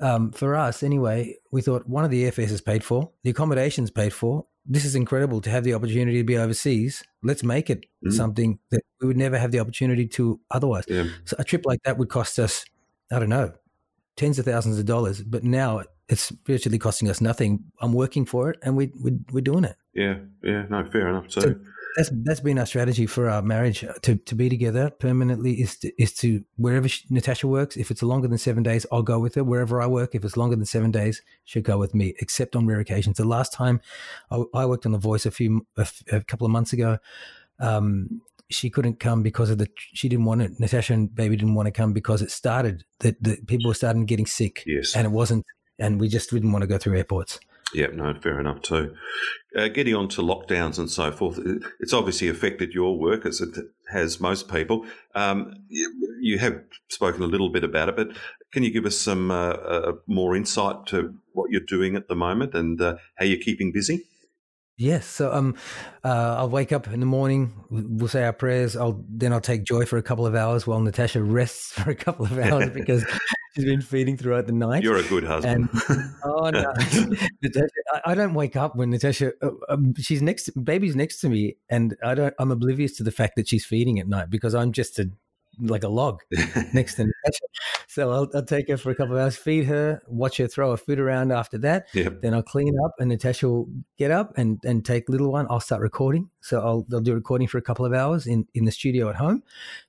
um, 0.00 0.32
for 0.32 0.54
us 0.56 0.82
anyway, 0.82 1.36
we 1.50 1.62
thought 1.62 1.88
one 1.88 2.04
of 2.04 2.10
the 2.10 2.24
airfares 2.24 2.50
is 2.50 2.60
paid 2.60 2.82
for, 2.84 3.10
the 3.22 3.30
accommodation's 3.30 3.90
paid 3.90 4.12
for. 4.12 4.46
This 4.64 4.84
is 4.84 4.94
incredible 4.94 5.40
to 5.40 5.50
have 5.50 5.64
the 5.64 5.74
opportunity 5.74 6.18
to 6.18 6.24
be 6.24 6.36
overseas. 6.36 7.02
Let's 7.22 7.42
make 7.42 7.68
it 7.70 7.84
Mm. 8.04 8.12
something 8.12 8.58
that 8.70 8.82
we 9.00 9.06
would 9.06 9.16
never 9.16 9.38
have 9.38 9.52
the 9.52 9.60
opportunity 9.60 10.06
to 10.08 10.40
otherwise. 10.50 10.84
Yeah. 10.88 11.04
So 11.24 11.36
a 11.38 11.44
trip 11.44 11.62
like 11.64 11.80
that 11.84 11.98
would 11.98 12.08
cost 12.08 12.38
us, 12.40 12.64
I 13.12 13.18
don't 13.20 13.28
know, 13.28 13.52
tens 14.16 14.38
of 14.40 14.44
thousands 14.44 14.78
of 14.78 14.86
dollars. 14.86 15.22
But 15.22 15.44
now 15.44 15.82
it's 16.08 16.30
virtually 16.46 16.78
costing 16.78 17.08
us 17.08 17.20
nothing. 17.20 17.64
I'm 17.80 17.92
working 17.92 18.24
for 18.24 18.50
it, 18.50 18.58
and 18.62 18.76
we, 18.76 18.90
we 19.00 19.12
we're 19.32 19.40
doing 19.40 19.62
it. 19.64 19.76
Yeah. 19.94 20.16
Yeah. 20.42 20.66
No, 20.68 20.84
fair 20.90 21.08
enough. 21.08 21.26
So, 21.30 21.40
So- 21.42 21.54
That's 21.96 22.10
that's 22.24 22.40
been 22.40 22.58
our 22.58 22.66
strategy 22.66 23.06
for 23.06 23.28
our 23.28 23.42
marriage 23.42 23.84
uh, 23.84 23.92
to, 24.02 24.16
to 24.16 24.34
be 24.34 24.48
together 24.48 24.90
permanently 24.90 25.60
is 25.60 25.76
to, 25.78 26.02
is 26.02 26.12
to 26.14 26.44
wherever 26.56 26.88
she, 26.88 27.04
Natasha 27.10 27.46
works. 27.46 27.76
If 27.76 27.90
it's 27.90 28.02
longer 28.02 28.28
than 28.28 28.38
seven 28.38 28.62
days, 28.62 28.86
I'll 28.90 29.02
go 29.02 29.18
with 29.18 29.34
her. 29.34 29.44
Wherever 29.44 29.80
I 29.82 29.86
work, 29.86 30.14
if 30.14 30.24
it's 30.24 30.36
longer 30.36 30.56
than 30.56 30.64
seven 30.64 30.90
days, 30.90 31.22
she'll 31.44 31.62
go 31.62 31.78
with 31.78 31.94
me. 31.94 32.14
Except 32.20 32.56
on 32.56 32.66
rare 32.66 32.80
occasions. 32.80 33.16
The 33.18 33.24
last 33.24 33.52
time 33.52 33.80
I, 34.30 34.42
I 34.54 34.66
worked 34.66 34.86
on 34.86 34.92
The 34.92 34.98
Voice 34.98 35.26
a 35.26 35.30
few 35.30 35.66
a, 35.76 35.86
a 36.10 36.20
couple 36.22 36.46
of 36.46 36.50
months 36.50 36.72
ago, 36.72 36.98
um, 37.60 38.22
she 38.50 38.70
couldn't 38.70 39.00
come 39.00 39.22
because 39.22 39.50
of 39.50 39.58
the 39.58 39.68
she 39.76 40.08
didn't 40.08 40.24
want 40.24 40.42
it. 40.42 40.58
Natasha 40.58 40.92
and 40.92 41.14
baby 41.14 41.36
didn't 41.36 41.54
want 41.54 41.66
to 41.66 41.72
come 41.72 41.92
because 41.92 42.22
it 42.22 42.30
started 42.30 42.84
that 43.00 43.22
the 43.22 43.38
people 43.46 43.68
were 43.68 43.74
starting 43.74 44.06
getting 44.06 44.26
sick, 44.26 44.62
yes. 44.66 44.94
and 44.94 45.06
it 45.06 45.10
wasn't. 45.10 45.44
And 45.78 46.00
we 46.00 46.08
just 46.08 46.30
didn't 46.30 46.52
want 46.52 46.62
to 46.62 46.68
go 46.68 46.78
through 46.78 46.96
airports. 46.96 47.40
Yeah, 47.74 47.88
no, 47.92 48.12
fair 48.14 48.38
enough 48.38 48.62
too. 48.62 48.94
Uh, 49.56 49.68
getting 49.68 49.94
on 49.94 50.08
to 50.08 50.22
lockdowns 50.22 50.78
and 50.78 50.90
so 50.90 51.10
forth, 51.10 51.38
it's 51.80 51.92
obviously 51.92 52.28
affected 52.28 52.72
your 52.72 52.98
work 52.98 53.24
as 53.24 53.40
it 53.40 53.56
has 53.90 54.20
most 54.20 54.50
people. 54.50 54.84
Um, 55.14 55.54
you, 55.68 56.18
you 56.20 56.38
have 56.38 56.62
spoken 56.88 57.22
a 57.22 57.26
little 57.26 57.50
bit 57.50 57.64
about 57.64 57.88
it, 57.88 57.96
but 57.96 58.08
can 58.52 58.62
you 58.62 58.70
give 58.70 58.86
us 58.86 58.98
some 58.98 59.30
uh, 59.30 59.50
uh, 59.52 59.92
more 60.06 60.36
insight 60.36 60.86
to 60.86 61.14
what 61.32 61.50
you're 61.50 61.60
doing 61.60 61.96
at 61.96 62.08
the 62.08 62.14
moment 62.14 62.54
and 62.54 62.80
uh, 62.80 62.96
how 63.16 63.24
you're 63.24 63.42
keeping 63.42 63.72
busy? 63.72 64.04
Yes. 64.76 65.06
So 65.06 65.32
um, 65.32 65.54
uh, 66.04 66.36
I'll 66.38 66.48
wake 66.48 66.72
up 66.72 66.88
in 66.88 67.00
the 67.00 67.06
morning. 67.06 67.52
We'll 67.70 68.08
say 68.08 68.24
our 68.24 68.32
prayers. 68.32 68.76
I'll 68.76 69.04
then 69.08 69.32
I'll 69.32 69.40
take 69.40 69.64
Joy 69.64 69.84
for 69.84 69.98
a 69.98 70.02
couple 70.02 70.26
of 70.26 70.34
hours 70.34 70.66
while 70.66 70.80
Natasha 70.80 71.22
rests 71.22 71.72
for 71.80 71.90
a 71.90 71.94
couple 71.94 72.24
of 72.24 72.38
hours 72.38 72.70
because 72.74 73.04
she's 73.54 73.64
been 73.64 73.80
feeding 73.80 74.16
throughout 74.16 74.46
the 74.46 74.52
night. 74.52 74.82
You're 74.82 74.96
a 74.96 75.02
good 75.04 75.24
husband. 75.24 75.68
oh 76.24 76.50
no, 76.50 76.72
Natasha, 77.42 77.68
I, 77.92 78.00
I 78.06 78.14
don't 78.14 78.34
wake 78.34 78.56
up 78.56 78.76
when 78.76 78.90
Natasha. 78.90 79.32
Uh, 79.42 79.50
um, 79.68 79.94
she's 79.98 80.22
next. 80.22 80.50
Baby's 80.64 80.96
next 80.96 81.20
to 81.20 81.28
me, 81.28 81.56
and 81.68 81.96
I 82.04 82.14
don't. 82.14 82.34
I'm 82.38 82.50
oblivious 82.50 82.96
to 82.98 83.02
the 83.02 83.12
fact 83.12 83.36
that 83.36 83.48
she's 83.48 83.64
feeding 83.64 83.98
at 83.98 84.08
night 84.08 84.30
because 84.30 84.54
I'm 84.54 84.72
just 84.72 84.98
a 84.98 85.10
like 85.60 85.84
a 85.84 85.88
log 85.88 86.20
next 86.72 86.94
to 86.94 87.04
Natasha. 87.04 87.44
So 87.86 88.10
I'll, 88.10 88.30
I'll 88.34 88.44
take 88.44 88.68
her 88.68 88.76
for 88.76 88.90
a 88.90 88.94
couple 88.94 89.14
of 89.14 89.20
hours, 89.20 89.36
feed 89.36 89.66
her, 89.66 90.02
watch 90.06 90.38
her 90.38 90.46
throw 90.46 90.70
her 90.70 90.76
food 90.76 90.98
around. 90.98 91.30
After 91.30 91.58
that, 91.58 91.88
yep. 91.92 92.22
then 92.22 92.34
I'll 92.34 92.42
clean 92.42 92.74
up, 92.84 92.92
and 92.98 93.10
Natasha 93.10 93.48
will 93.48 93.68
get 93.98 94.10
up 94.10 94.32
and, 94.36 94.58
and 94.64 94.84
take 94.84 95.08
little 95.08 95.30
one. 95.30 95.46
I'll 95.50 95.60
start 95.60 95.82
recording. 95.82 96.30
So 96.40 96.60
I'll 96.60 96.86
they'll 96.88 97.00
do 97.00 97.14
recording 97.14 97.48
for 97.48 97.58
a 97.58 97.62
couple 97.62 97.84
of 97.84 97.92
hours 97.92 98.26
in, 98.26 98.46
in 98.54 98.64
the 98.64 98.72
studio 98.72 99.10
at 99.10 99.16
home. 99.16 99.42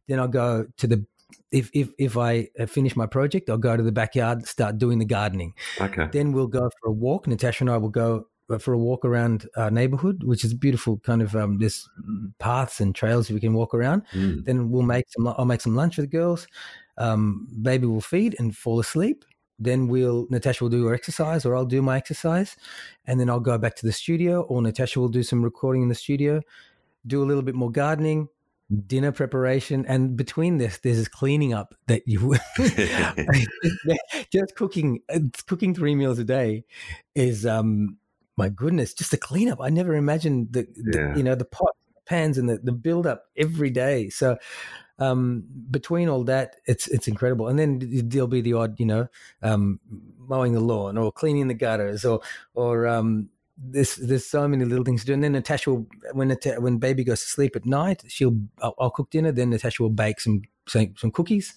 Then 0.07 0.19
I'll 0.19 0.27
go 0.27 0.67
to 0.77 0.87
the 0.87 1.05
if 1.51 1.69
if 1.73 1.89
if 1.97 2.17
I 2.17 2.49
finish 2.67 2.95
my 2.95 3.05
project, 3.05 3.49
I'll 3.49 3.57
go 3.57 3.75
to 3.75 3.83
the 3.83 3.91
backyard, 3.91 4.47
start 4.47 4.77
doing 4.77 4.99
the 4.99 5.05
gardening. 5.05 5.53
Okay. 5.79 6.07
Then 6.11 6.31
we'll 6.31 6.47
go 6.47 6.69
for 6.81 6.89
a 6.89 6.91
walk. 6.91 7.27
Natasha 7.27 7.63
and 7.63 7.71
I 7.71 7.77
will 7.77 7.89
go 7.89 8.27
uh, 8.49 8.57
for 8.57 8.73
a 8.73 8.77
walk 8.77 9.05
around 9.05 9.47
our 9.55 9.71
neighborhood, 9.71 10.23
which 10.23 10.43
is 10.43 10.53
beautiful. 10.53 10.97
Kind 10.99 11.21
of 11.21 11.35
um, 11.35 11.59
there's 11.59 11.87
paths 12.39 12.79
and 12.79 12.93
trails 12.93 13.29
we 13.29 13.39
can 13.39 13.53
walk 13.53 13.73
around. 13.73 14.03
Mm. 14.13 14.45
Then 14.45 14.69
we'll 14.69 14.83
make 14.83 15.05
some. 15.09 15.27
I'll 15.27 15.45
make 15.45 15.61
some 15.61 15.75
lunch 15.75 15.95
for 15.95 16.01
the 16.01 16.07
girls. 16.07 16.47
Um, 16.97 17.47
baby 17.61 17.87
will 17.87 18.01
feed 18.01 18.35
and 18.39 18.55
fall 18.55 18.79
asleep. 18.79 19.25
Then 19.59 19.87
we'll 19.87 20.27
Natasha 20.29 20.63
will 20.63 20.69
do 20.69 20.85
her 20.87 20.93
exercise, 20.93 21.45
or 21.45 21.55
I'll 21.55 21.65
do 21.65 21.81
my 21.81 21.97
exercise, 21.97 22.57
and 23.05 23.19
then 23.19 23.29
I'll 23.29 23.39
go 23.39 23.57
back 23.57 23.75
to 23.77 23.85
the 23.85 23.91
studio, 23.91 24.41
or 24.41 24.61
Natasha 24.61 24.99
will 24.99 25.09
do 25.09 25.23
some 25.23 25.43
recording 25.43 25.83
in 25.83 25.89
the 25.89 25.95
studio, 25.95 26.41
do 27.07 27.23
a 27.23 27.25
little 27.25 27.43
bit 27.43 27.55
more 27.55 27.71
gardening, 27.71 28.27
dinner 28.73 29.11
preparation, 29.11 29.85
and 29.87 30.15
between 30.17 30.57
this, 30.57 30.79
there's 30.79 30.97
this 30.97 31.07
cleaning 31.07 31.53
up 31.53 31.75
that 31.87 32.03
you 32.07 32.35
just 34.31 34.55
cooking 34.55 35.01
cooking 35.47 35.73
three 35.73 35.95
meals 35.95 36.19
a 36.19 36.23
day 36.23 36.63
is 37.15 37.45
um 37.45 37.97
my 38.35 38.49
goodness, 38.49 38.93
just 38.93 39.11
the 39.11 39.17
cleanup. 39.17 39.61
I 39.61 39.69
never 39.69 39.95
imagined 39.95 40.53
the, 40.53 40.67
the 40.75 40.97
Yeah. 40.97 41.15
you 41.15 41.23
know 41.23 41.35
the 41.35 41.45
pot 41.45 41.75
pans 42.05 42.37
and 42.37 42.49
the, 42.49 42.57
the 42.57 42.71
build 42.71 43.07
up 43.07 43.25
every 43.37 43.69
day. 43.69 44.09
So 44.09 44.37
um, 44.99 45.43
between 45.69 46.09
all 46.09 46.23
that, 46.25 46.57
it's 46.65 46.87
it's 46.87 47.07
incredible. 47.07 47.47
And 47.47 47.57
then 47.57 47.79
there'll 48.07 48.27
be 48.27 48.41
the 48.41 48.53
odd, 48.53 48.79
you 48.79 48.85
know, 48.85 49.07
um, 49.41 49.79
mowing 50.17 50.53
the 50.53 50.59
lawn 50.59 50.97
or 50.97 51.11
cleaning 51.11 51.47
the 51.47 51.53
gutters 51.53 52.05
or 52.05 52.21
or 52.53 52.87
um, 52.87 53.29
there's 53.57 53.95
there's 53.95 54.25
so 54.25 54.47
many 54.47 54.65
little 54.65 54.83
things 54.83 55.01
to 55.01 55.07
do. 55.07 55.13
And 55.13 55.23
then 55.23 55.33
Natasha 55.33 55.71
will 55.71 55.87
when 56.13 56.35
when 56.59 56.77
baby 56.77 57.03
goes 57.03 57.21
to 57.21 57.27
sleep 57.27 57.55
at 57.55 57.65
night, 57.65 58.03
she'll 58.07 58.37
I'll, 58.61 58.75
I'll 58.79 58.89
cook 58.89 59.09
dinner. 59.09 59.31
Then 59.31 59.51
Natasha 59.51 59.83
will 59.83 59.89
bake 59.89 60.19
some 60.19 60.41
some, 60.67 60.93
some 60.97 61.11
cookies, 61.11 61.53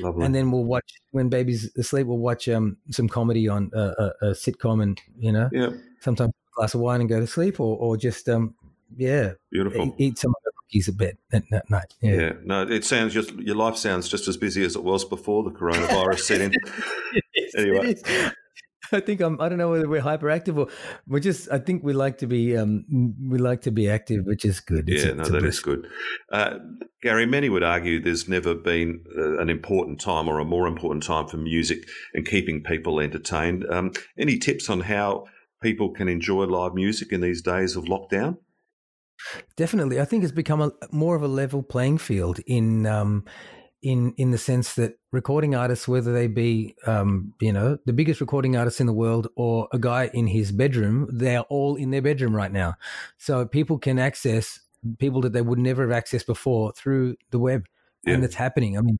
Lovely. 0.00 0.24
and 0.24 0.34
then 0.34 0.50
we'll 0.50 0.64
watch 0.64 0.94
when 1.10 1.28
baby's 1.28 1.70
asleep. 1.76 2.06
We'll 2.06 2.18
watch 2.18 2.48
um, 2.48 2.76
some 2.90 3.08
comedy 3.08 3.48
on 3.48 3.70
uh, 3.74 3.92
a, 3.98 4.26
a 4.26 4.30
sitcom, 4.30 4.82
and 4.82 5.00
you 5.18 5.30
know 5.32 5.48
yeah, 5.52 5.70
sometimes 6.00 6.30
a 6.30 6.56
glass 6.56 6.74
of 6.74 6.80
wine 6.80 7.00
and 7.00 7.08
go 7.08 7.20
to 7.20 7.26
sleep, 7.26 7.60
or 7.60 7.76
or 7.76 7.96
just 7.96 8.28
um 8.28 8.54
yeah 8.96 9.32
beautiful. 9.50 9.86
eat, 9.86 9.94
eat 9.98 10.18
some 10.18 10.30
of 10.30 10.42
the 10.44 10.52
cookies 10.66 10.88
a 10.88 10.92
bit 10.92 11.18
at, 11.32 11.44
at 11.52 11.68
night. 11.70 11.94
Yeah. 12.00 12.14
Yeah, 12.14 12.32
no, 12.44 12.62
it 12.62 12.84
sounds 12.84 13.14
just 13.14 13.32
your 13.34 13.56
life 13.56 13.76
sounds 13.76 14.08
just 14.08 14.26
as 14.26 14.36
busy 14.36 14.64
as 14.64 14.74
it 14.74 14.82
was 14.82 15.04
before 15.04 15.44
the 15.44 15.50
coronavirus 15.50 16.20
set 16.20 16.40
in. 16.40 16.52
Yes, 17.34 17.54
Anyway. 17.54 17.94
I 18.92 19.00
think 19.00 19.20
I'm. 19.20 19.40
I 19.40 19.48
don't 19.48 19.58
know 19.58 19.70
whether 19.70 19.88
we're 19.88 20.02
hyperactive 20.02 20.56
or 20.56 20.68
we're 21.06 21.20
just. 21.20 21.50
I 21.50 21.58
think 21.58 21.82
we 21.82 21.92
like 21.92 22.18
to 22.18 22.26
be. 22.26 22.56
Um, 22.56 22.84
we 23.30 23.38
like 23.38 23.62
to 23.62 23.70
be 23.70 23.88
active, 23.88 24.24
which 24.26 24.44
is 24.44 24.60
good. 24.60 24.88
It's 24.88 25.04
Yeah, 25.04 25.10
a- 25.12 25.14
no, 25.14 25.24
that 25.24 25.44
is 25.44 25.60
good. 25.60 25.86
Uh, 26.32 26.58
Gary, 27.02 27.26
many 27.26 27.48
would 27.48 27.62
argue 27.62 28.00
there's 28.00 28.28
never 28.28 28.54
been 28.54 29.04
uh, 29.16 29.38
an 29.38 29.48
important 29.50 30.00
time 30.00 30.28
or 30.28 30.38
a 30.38 30.44
more 30.44 30.66
important 30.66 31.02
time 31.04 31.26
for 31.28 31.36
music 31.36 31.86
and 32.14 32.26
keeping 32.26 32.62
people 32.62 33.00
entertained. 33.00 33.64
Um, 33.70 33.92
any 34.18 34.38
tips 34.38 34.68
on 34.70 34.80
how 34.80 35.24
people 35.62 35.90
can 35.92 36.08
enjoy 36.08 36.44
live 36.44 36.74
music 36.74 37.12
in 37.12 37.20
these 37.20 37.42
days 37.42 37.76
of 37.76 37.84
lockdown? 37.84 38.38
Definitely, 39.56 39.98
I 40.00 40.04
think 40.04 40.22
it's 40.24 40.32
become 40.32 40.60
a 40.60 40.72
more 40.92 41.16
of 41.16 41.22
a 41.22 41.28
level 41.28 41.62
playing 41.62 41.98
field 41.98 42.38
in 42.46 42.86
um, 42.86 43.24
in 43.82 44.14
in 44.16 44.30
the 44.30 44.38
sense 44.38 44.74
that 44.74 44.98
recording 45.12 45.54
artists, 45.54 45.86
whether 45.86 46.12
they 46.12 46.26
be 46.26 46.74
um, 46.86 47.34
you 47.40 47.52
know 47.52 47.78
the 47.86 47.92
biggest 47.92 48.20
recording 48.20 48.56
artist 48.56 48.80
in 48.80 48.86
the 48.86 48.92
world 48.92 49.28
or 49.36 49.68
a 49.72 49.78
guy 49.78 50.10
in 50.12 50.26
his 50.26 50.52
bedroom, 50.52 51.08
they 51.12 51.36
are 51.36 51.46
all 51.48 51.76
in 51.76 51.90
their 51.90 52.02
bedroom 52.02 52.34
right 52.34 52.52
now. 52.52 52.74
So 53.18 53.46
people 53.46 53.78
can 53.78 53.98
access 53.98 54.60
people 54.98 55.20
that 55.22 55.32
they 55.32 55.42
would 55.42 55.58
never 55.58 55.88
have 55.88 56.04
accessed 56.04 56.26
before 56.26 56.72
through 56.72 57.16
the 57.30 57.38
web, 57.38 57.66
and 58.04 58.24
it's 58.24 58.34
happening. 58.34 58.78
I 58.78 58.80
mean, 58.80 58.98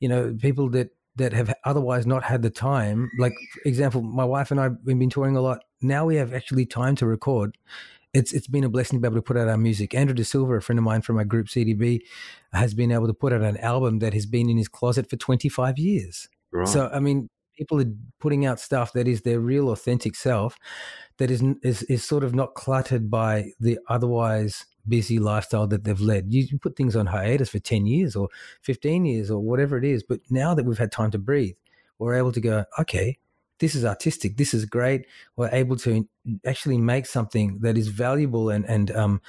you 0.00 0.08
know, 0.08 0.36
people 0.40 0.68
that 0.70 0.90
that 1.16 1.32
have 1.32 1.52
otherwise 1.64 2.06
not 2.06 2.22
had 2.22 2.42
the 2.42 2.50
time. 2.50 3.10
Like 3.18 3.34
example, 3.64 4.02
my 4.02 4.24
wife 4.24 4.50
and 4.50 4.60
I 4.60 4.68
we've 4.84 4.98
been 4.98 5.10
touring 5.10 5.36
a 5.36 5.40
lot. 5.40 5.64
Now 5.82 6.06
we 6.06 6.16
have 6.16 6.32
actually 6.32 6.66
time 6.66 6.96
to 6.96 7.06
record 7.06 7.56
it's 8.14 8.32
it's 8.32 8.46
been 8.46 8.64
a 8.64 8.68
blessing 8.68 8.98
to 8.98 9.00
be 9.00 9.06
able 9.06 9.18
to 9.18 9.22
put 9.22 9.36
out 9.36 9.48
our 9.48 9.58
music. 9.58 9.94
Andrew 9.94 10.14
De 10.14 10.24
Silva, 10.24 10.54
a 10.54 10.60
friend 10.60 10.78
of 10.78 10.84
mine 10.84 11.02
from 11.02 11.16
my 11.16 11.24
group 11.24 11.46
CDB, 11.46 12.00
has 12.52 12.74
been 12.74 12.90
able 12.90 13.06
to 13.06 13.14
put 13.14 13.32
out 13.32 13.42
an 13.42 13.56
album 13.58 13.98
that 13.98 14.14
has 14.14 14.26
been 14.26 14.48
in 14.48 14.56
his 14.56 14.68
closet 14.68 15.08
for 15.08 15.16
25 15.16 15.78
years. 15.78 16.28
Right. 16.52 16.68
So 16.68 16.90
I 16.92 17.00
mean, 17.00 17.28
people 17.56 17.80
are 17.80 17.92
putting 18.20 18.46
out 18.46 18.60
stuff 18.60 18.92
that 18.92 19.08
is 19.08 19.22
their 19.22 19.40
real 19.40 19.70
authentic 19.70 20.14
self, 20.14 20.56
that 21.18 21.30
is 21.30 21.42
is 21.62 21.82
is 21.84 22.04
sort 22.04 22.24
of 22.24 22.34
not 22.34 22.54
cluttered 22.54 23.10
by 23.10 23.50
the 23.60 23.78
otherwise 23.88 24.64
busy 24.88 25.18
lifestyle 25.18 25.66
that 25.66 25.84
they've 25.84 26.00
led. 26.00 26.32
You 26.32 26.46
you 26.50 26.58
put 26.58 26.76
things 26.76 26.96
on 26.96 27.06
hiatus 27.06 27.50
for 27.50 27.58
10 27.58 27.86
years 27.86 28.16
or 28.16 28.28
15 28.62 29.04
years 29.04 29.30
or 29.30 29.40
whatever 29.40 29.76
it 29.76 29.84
is, 29.84 30.02
but 30.02 30.20
now 30.30 30.54
that 30.54 30.64
we've 30.64 30.78
had 30.78 30.92
time 30.92 31.10
to 31.10 31.18
breathe, 31.18 31.56
we're 31.98 32.14
able 32.14 32.32
to 32.32 32.40
go, 32.40 32.64
okay, 32.78 33.18
this 33.58 33.74
is 33.74 33.84
artistic, 33.84 34.36
this 34.36 34.54
is 34.54 34.64
great. 34.64 35.06
We're 35.36 35.50
able 35.50 35.76
to 35.78 36.08
actually 36.46 36.78
make 36.78 37.06
something 37.06 37.58
that 37.60 37.76
is 37.76 37.88
valuable 37.88 38.50
and 38.50 38.64
and 38.66 38.90
um, 38.92 39.20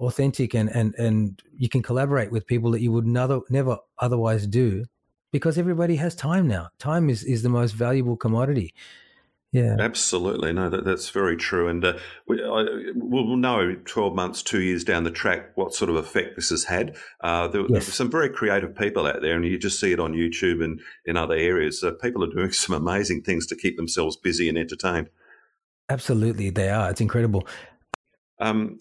authentic, 0.00 0.54
and 0.54 0.68
and 0.70 0.94
and 0.96 1.42
you 1.56 1.68
can 1.68 1.82
collaborate 1.82 2.30
with 2.30 2.46
people 2.46 2.70
that 2.72 2.80
you 2.80 2.92
would 2.92 3.06
never 3.06 3.40
never 3.50 3.78
otherwise 3.98 4.46
do, 4.46 4.84
because 5.32 5.58
everybody 5.58 5.96
has 5.96 6.14
time 6.14 6.46
now. 6.48 6.68
Time 6.78 7.10
is 7.10 7.24
is 7.24 7.42
the 7.42 7.48
most 7.48 7.72
valuable 7.72 8.16
commodity. 8.16 8.74
Yeah, 9.54 9.76
absolutely. 9.78 10.52
No, 10.52 10.68
that, 10.68 10.84
that's 10.84 11.10
very 11.10 11.36
true. 11.36 11.68
And 11.68 11.84
uh, 11.84 11.96
we, 12.26 12.42
I, 12.42 12.64
we'll 12.96 13.36
know 13.36 13.76
12 13.84 14.12
months, 14.12 14.42
two 14.42 14.60
years 14.60 14.82
down 14.82 15.04
the 15.04 15.12
track 15.12 15.52
what 15.54 15.72
sort 15.72 15.90
of 15.90 15.94
effect 15.94 16.34
this 16.34 16.50
has 16.50 16.64
had. 16.64 16.96
Uh, 17.20 17.46
there, 17.46 17.62
yes. 17.68 17.86
some 17.86 18.10
very 18.10 18.28
creative 18.28 18.74
people 18.74 19.06
out 19.06 19.22
there, 19.22 19.36
and 19.36 19.44
you 19.44 19.56
just 19.56 19.78
see 19.78 19.92
it 19.92 20.00
on 20.00 20.12
YouTube 20.12 20.62
and 20.64 20.80
in 21.06 21.16
other 21.16 21.36
areas. 21.36 21.84
Uh, 21.84 21.92
people 21.92 22.24
are 22.24 22.34
doing 22.34 22.50
some 22.52 22.74
amazing 22.74 23.22
things 23.22 23.46
to 23.46 23.54
keep 23.54 23.76
themselves 23.76 24.16
busy 24.16 24.48
and 24.48 24.58
entertained. 24.58 25.08
Absolutely, 25.88 26.50
they 26.50 26.70
are. 26.70 26.90
It's 26.90 27.00
incredible. 27.00 27.46
Um, 28.40 28.80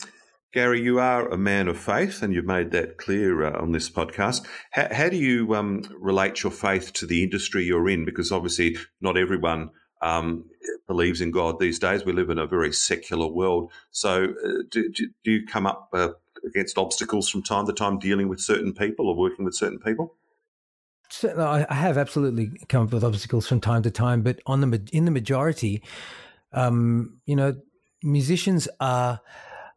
Gary, 0.56 0.82
you 0.82 0.98
are 0.98 1.30
a 1.30 1.38
man 1.38 1.68
of 1.68 1.78
faith, 1.78 2.24
and 2.24 2.34
you've 2.34 2.46
made 2.46 2.72
that 2.72 2.98
clear 2.98 3.46
uh, 3.46 3.62
on 3.62 3.74
this 3.74 3.92
podcast. 3.92 4.44
How, 4.72 4.88
how 4.92 5.10
do 5.10 5.18
you 5.18 5.54
um, 5.54 5.84
relate 6.00 6.42
your 6.42 6.52
faith 6.52 6.94
to 6.94 7.06
the 7.06 7.22
industry 7.22 7.64
you're 7.64 7.90
in? 7.90 8.06
Because 8.06 8.32
obviously, 8.32 8.78
not 9.02 9.18
everyone 9.18 9.70
um, 10.04 10.46
believes 10.88 11.22
in 11.22 11.32
God 11.32 11.60
these 11.60 11.80
days. 11.80 12.06
We 12.06 12.12
live 12.12 12.30
in 12.30 12.38
a 12.38 12.46
very 12.46 12.74
secular 12.74 13.28
world. 13.28 13.72
So, 13.92 14.26
uh, 14.26 14.64
do, 14.70 14.90
do, 14.92 15.08
you 15.24 15.46
come 15.46 15.66
up 15.66 15.90
uh, 15.94 16.10
against 16.46 16.78
obstacles 16.78 17.30
from 17.30 17.42
time 17.42 17.66
to 17.68 17.74
time 17.74 18.00
dealing 18.00 18.28
with 18.28 18.42
certain 18.42 18.74
people 18.74 19.08
or 19.08 19.16
working 19.16 19.46
with 19.46 19.56
certain 19.56 19.80
people? 19.80 20.16
I 21.24 21.66
have 21.70 21.98
absolutely 21.98 22.52
come 22.70 22.84
up 22.84 22.94
with 22.94 23.04
obstacles 23.04 23.48
from 23.48 23.62
time 23.62 23.84
to 23.84 23.92
time, 23.92 24.24
but 24.24 24.40
on 24.46 24.62
the 24.62 24.88
in 24.92 25.06
the 25.06 25.12
majority, 25.12 25.84
um, 26.52 27.20
you 27.26 27.36
know, 27.36 27.56
musicians 28.02 28.68
are 28.80 29.22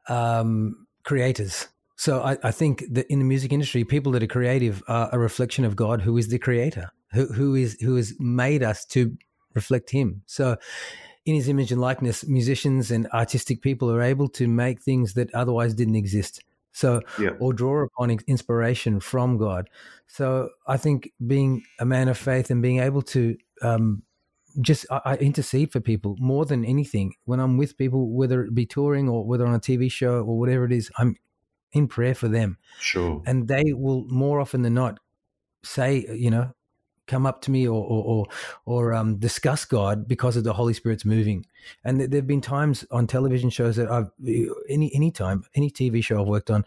um, 0.09 0.87
creators. 1.05 1.69
So 1.97 2.23
I, 2.23 2.39
I, 2.43 2.51
think 2.51 2.85
that 2.91 3.07
in 3.11 3.19
the 3.19 3.25
music 3.25 3.53
industry, 3.53 3.85
people 3.85 4.13
that 4.13 4.23
are 4.23 4.27
creative 4.27 4.83
are 4.89 5.09
a 5.13 5.19
reflection 5.19 5.65
of 5.65 5.77
God, 5.77 6.03
who 6.03 6.17
is 6.17 6.29
the 6.29 6.39
creator, 6.39 6.91
who, 7.13 7.27
who 7.27 7.55
is 7.55 7.79
who 7.81 7.97
has 7.97 8.15
made 8.19 8.63
us 8.63 8.85
to 8.87 9.17
reflect 9.57 9.91
Him. 9.91 10.23
So, 10.27 10.57
in 11.25 11.35
His 11.35 11.49
image 11.49 11.73
and 11.73 11.81
likeness, 11.81 12.25
musicians 12.25 12.93
and 12.93 13.09
artistic 13.09 13.61
people 13.61 13.91
are 13.91 14.03
able 14.03 14.29
to 14.31 14.47
make 14.47 14.81
things 14.81 15.15
that 15.15 15.35
otherwise 15.35 15.75
didn't 15.75 15.97
exist. 15.97 16.45
So, 16.71 17.01
yeah. 17.19 17.31
or 17.41 17.53
draw 17.53 17.83
upon 17.85 18.11
inspiration 18.29 19.01
from 19.01 19.39
God. 19.39 19.69
So, 20.07 20.51
I 20.69 20.77
think 20.77 21.11
being 21.27 21.65
a 21.81 21.85
man 21.85 22.09
of 22.09 22.17
faith 22.17 22.51
and 22.51 22.63
being 22.63 22.79
able 22.79 23.03
to 23.03 23.37
um, 23.63 24.03
just 24.61 24.87
I, 24.91 25.01
I, 25.05 25.15
intercede 25.17 25.73
for 25.73 25.81
people 25.81 26.17
more 26.19 26.45
than 26.45 26.65
anything. 26.65 27.15
When 27.25 27.41
I'm 27.41 27.57
with 27.57 27.77
people, 27.77 28.11
whether 28.11 28.45
it 28.45 28.55
be 28.55 28.67
touring 28.67 29.09
or 29.09 29.25
whether 29.25 29.47
on 29.47 29.55
a 29.55 29.61
TV 29.61 29.91
show 29.91 30.21
or 30.21 30.39
whatever 30.39 30.65
it 30.65 30.73
is, 30.73 30.91
I'm 30.99 31.17
in 31.73 31.89
prayer 31.89 32.15
for 32.15 32.29
them. 32.29 32.59
Sure. 32.81 33.23
And 33.27 33.49
they 33.49 33.73
will 33.73 34.05
more 34.09 34.41
often 34.41 34.63
than 34.63 34.75
not 34.75 34.99
say, 35.63 36.07
you 36.11 36.31
know, 36.31 36.53
come 37.07 37.27
up 37.27 37.41
to 37.43 37.51
me 37.51 37.67
or 37.67 37.83
or 37.83 38.05
or, 38.05 38.27
or 38.65 38.95
um, 38.95 39.17
discuss 39.17 39.65
God 39.65 40.09
because 40.09 40.37
of 40.37 40.45
the 40.45 40.53
Holy 40.53 40.75
Spirit's 40.75 41.05
moving. 41.05 41.47
And 41.85 42.01
there 42.01 42.19
have 42.19 42.27
been 42.27 42.41
times 42.41 42.85
on 42.91 43.07
television 43.07 43.51
shows 43.51 43.77
that 43.77 43.91
I've 43.91 44.11
any 44.69 44.91
any 44.95 45.11
time 45.11 45.45
any 45.55 45.71
TV 45.71 46.03
show 46.03 46.21
I've 46.21 46.29
worked 46.29 46.51
on. 46.51 46.65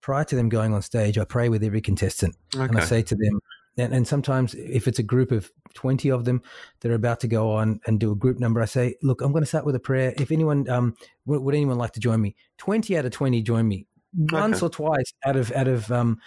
Prior 0.00 0.24
to 0.24 0.36
them 0.36 0.48
going 0.48 0.72
on 0.72 0.82
stage, 0.82 1.18
I 1.18 1.24
pray 1.24 1.48
with 1.48 1.64
every 1.64 1.80
contestant, 1.80 2.36
okay. 2.54 2.64
and 2.64 2.78
I 2.78 2.84
say 2.84 3.02
to 3.02 3.16
them, 3.16 3.40
and, 3.76 3.92
and 3.92 4.08
sometimes 4.08 4.54
if 4.54 4.88
it's 4.88 4.98
a 4.98 5.02
group 5.02 5.32
of 5.32 5.50
20 5.74 6.10
of 6.10 6.24
them 6.24 6.42
that 6.80 6.90
are 6.90 6.94
about 6.94 7.20
to 7.20 7.28
go 7.28 7.52
on 7.52 7.80
and 7.86 8.00
do 8.00 8.12
a 8.12 8.14
group 8.14 8.38
number, 8.38 8.60
I 8.60 8.64
say, 8.64 8.96
look, 9.02 9.20
I'm 9.20 9.32
going 9.32 9.42
to 9.42 9.48
start 9.48 9.66
with 9.66 9.74
a 9.74 9.80
prayer. 9.80 10.14
If 10.16 10.30
anyone, 10.30 10.68
um, 10.68 10.96
would, 11.26 11.42
would 11.42 11.54
anyone 11.54 11.76
like 11.76 11.92
to 11.92 12.00
join 12.00 12.20
me? 12.20 12.34
20 12.58 12.96
out 12.96 13.04
of 13.04 13.12
20 13.12 13.42
join 13.42 13.68
me. 13.68 13.86
Okay. 14.24 14.40
Once 14.40 14.62
or 14.62 14.70
twice 14.70 15.12
out 15.26 15.36
of 15.36 15.52
out 15.52 15.68
of 15.68 15.92
um, 15.92 16.18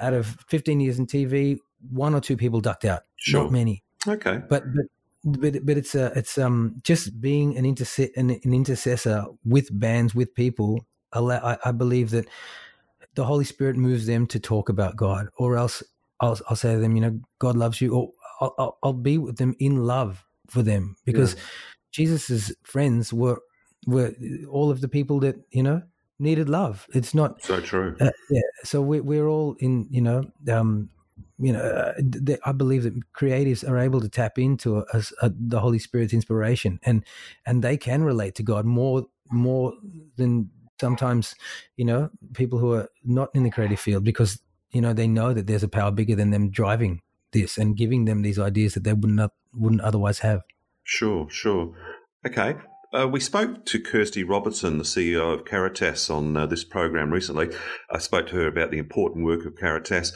out 0.00 0.12
of 0.12 0.36
15 0.48 0.80
years 0.80 0.98
in 0.98 1.06
TV, 1.06 1.56
one 1.90 2.14
or 2.14 2.20
two 2.20 2.36
people 2.36 2.60
ducked 2.60 2.84
out. 2.84 3.02
Sure. 3.16 3.42
Not 3.42 3.52
many. 3.52 3.82
Okay. 4.06 4.42
But 4.48 4.64
but 4.74 4.86
but 5.24 5.66
but 5.66 5.76
it's 5.76 5.94
a 5.94 6.12
it's 6.16 6.38
um 6.38 6.76
just 6.82 7.20
being 7.20 7.56
an 7.56 7.64
interse- 7.64 8.10
an, 8.16 8.30
an 8.30 8.54
intercessor 8.54 9.26
with 9.44 9.68
bands 9.78 10.14
with 10.14 10.34
people. 10.34 10.84
Allow, 11.12 11.38
I, 11.38 11.58
I 11.64 11.72
believe 11.72 12.10
that 12.10 12.26
the 13.14 13.24
Holy 13.24 13.44
Spirit 13.44 13.76
moves 13.76 14.06
them 14.06 14.26
to 14.28 14.38
talk 14.38 14.68
about 14.68 14.96
God, 14.96 15.28
or 15.38 15.56
else 15.56 15.82
I'll, 16.20 16.38
I'll 16.48 16.56
say 16.56 16.74
to 16.74 16.80
them, 16.80 16.94
you 16.94 17.00
know, 17.00 17.18
God 17.38 17.56
loves 17.56 17.80
you, 17.80 17.94
or 17.94 18.10
I'll, 18.40 18.54
I'll, 18.58 18.78
I'll 18.82 18.92
be 18.92 19.18
with 19.18 19.38
them 19.38 19.56
in 19.58 19.86
love 19.86 20.24
for 20.48 20.62
them 20.62 20.96
because 21.04 21.34
yeah. 21.34 21.40
Jesus's 21.92 22.54
friends 22.62 23.12
were 23.12 23.40
were 23.86 24.14
all 24.50 24.70
of 24.70 24.80
the 24.80 24.88
people 24.88 25.20
that 25.20 25.36
you 25.50 25.62
know 25.62 25.82
needed 26.18 26.48
love. 26.48 26.86
It's 26.92 27.14
not 27.14 27.42
so 27.42 27.60
true. 27.60 27.96
Uh, 28.00 28.10
yeah. 28.30 28.40
So 28.64 28.82
we, 28.82 29.00
we're 29.00 29.28
all 29.28 29.56
in, 29.60 29.86
you 29.90 30.00
know, 30.00 30.24
um, 30.52 30.90
you 31.38 31.52
know, 31.52 31.60
uh, 31.60 31.94
the, 31.98 32.38
I 32.44 32.52
believe 32.52 32.82
that 32.82 33.12
creatives 33.12 33.68
are 33.68 33.78
able 33.78 34.00
to 34.00 34.08
tap 34.08 34.38
into 34.38 34.78
a, 34.78 35.02
a, 35.22 35.30
the 35.30 35.60
Holy 35.60 35.78
Spirit's 35.78 36.12
inspiration, 36.12 36.80
and 36.82 37.04
and 37.46 37.62
they 37.62 37.76
can 37.76 38.02
relate 38.02 38.34
to 38.36 38.42
God 38.42 38.64
more 38.64 39.06
more 39.30 39.74
than 40.16 40.50
sometimes, 40.80 41.34
you 41.76 41.84
know, 41.84 42.10
people 42.34 42.58
who 42.58 42.72
are 42.72 42.88
not 43.04 43.30
in 43.34 43.42
the 43.42 43.50
creative 43.50 43.80
field 43.80 44.04
because 44.04 44.40
you 44.70 44.80
know, 44.80 44.92
they 44.92 45.08
know 45.08 45.32
that 45.32 45.46
there's 45.46 45.62
a 45.62 45.68
power 45.68 45.90
bigger 45.90 46.14
than 46.14 46.30
them 46.30 46.50
driving 46.50 47.00
this 47.32 47.58
and 47.58 47.76
giving 47.76 48.04
them 48.04 48.22
these 48.22 48.38
ideas 48.38 48.74
that 48.74 48.84
they 48.84 48.92
wouldn't 48.92 49.30
wouldn't 49.52 49.80
otherwise 49.80 50.20
have. 50.20 50.42
Sure, 50.84 51.28
sure. 51.30 51.74
Okay. 52.26 52.56
Uh, 52.90 53.06
we 53.06 53.20
spoke 53.20 53.66
to 53.66 53.78
Kirsty 53.78 54.24
Robertson, 54.24 54.78
the 54.78 54.84
CEO 54.84 55.34
of 55.34 55.44
Caritas, 55.44 56.08
on 56.08 56.34
uh, 56.36 56.46
this 56.46 56.64
program 56.64 57.10
recently. 57.10 57.50
I 57.90 57.98
spoke 57.98 58.28
to 58.28 58.36
her 58.36 58.46
about 58.46 58.70
the 58.70 58.78
important 58.78 59.26
work 59.26 59.44
of 59.44 59.56
Caritas. 59.56 60.14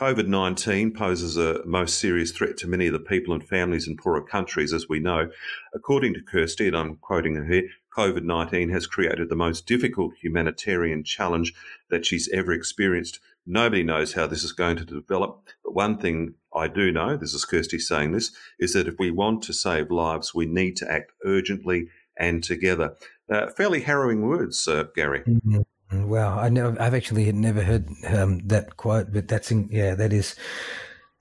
COVID 0.00 0.28
19 0.28 0.94
poses 0.94 1.36
a 1.36 1.62
most 1.66 1.98
serious 1.98 2.32
threat 2.32 2.56
to 2.56 2.66
many 2.66 2.86
of 2.86 2.94
the 2.94 2.98
people 2.98 3.34
and 3.34 3.46
families 3.46 3.86
in 3.86 3.98
poorer 3.98 4.22
countries, 4.22 4.72
as 4.72 4.88
we 4.88 4.98
know. 4.98 5.28
According 5.74 6.14
to 6.14 6.22
Kirsty, 6.22 6.68
and 6.68 6.74
I'm 6.74 6.96
quoting 6.96 7.34
her 7.34 7.44
here, 7.44 7.64
COVID 7.94 8.22
19 8.22 8.70
has 8.70 8.86
created 8.86 9.28
the 9.28 9.36
most 9.36 9.66
difficult 9.66 10.14
humanitarian 10.14 11.04
challenge 11.04 11.52
that 11.90 12.06
she's 12.06 12.30
ever 12.32 12.50
experienced. 12.50 13.20
Nobody 13.44 13.82
knows 13.82 14.14
how 14.14 14.26
this 14.26 14.42
is 14.42 14.52
going 14.52 14.78
to 14.78 14.86
develop. 14.86 15.46
But 15.62 15.74
one 15.74 15.98
thing 15.98 16.32
I 16.56 16.66
do 16.66 16.90
know, 16.90 17.18
this 17.18 17.34
is 17.34 17.44
Kirsty 17.44 17.78
saying 17.78 18.12
this, 18.12 18.32
is 18.58 18.72
that 18.72 18.88
if 18.88 18.94
we 18.98 19.10
want 19.10 19.42
to 19.42 19.52
save 19.52 19.90
lives, 19.90 20.34
we 20.34 20.46
need 20.46 20.76
to 20.76 20.90
act 20.90 21.12
urgently 21.26 21.88
and 22.16 22.42
together. 22.42 22.96
Uh, 23.30 23.48
fairly 23.50 23.82
harrowing 23.82 24.22
words, 24.22 24.66
uh, 24.66 24.84
Gary. 24.94 25.20
Mm-hmm. 25.20 25.60
Wow, 25.92 26.38
I 26.38 26.48
know 26.48 26.76
I've 26.78 26.94
actually 26.94 27.30
never 27.32 27.62
heard 27.62 27.88
um, 28.06 28.38
that 28.46 28.76
quote, 28.76 29.12
but 29.12 29.26
that's 29.26 29.50
in, 29.50 29.68
yeah, 29.72 29.94
that 29.96 30.12
is 30.12 30.36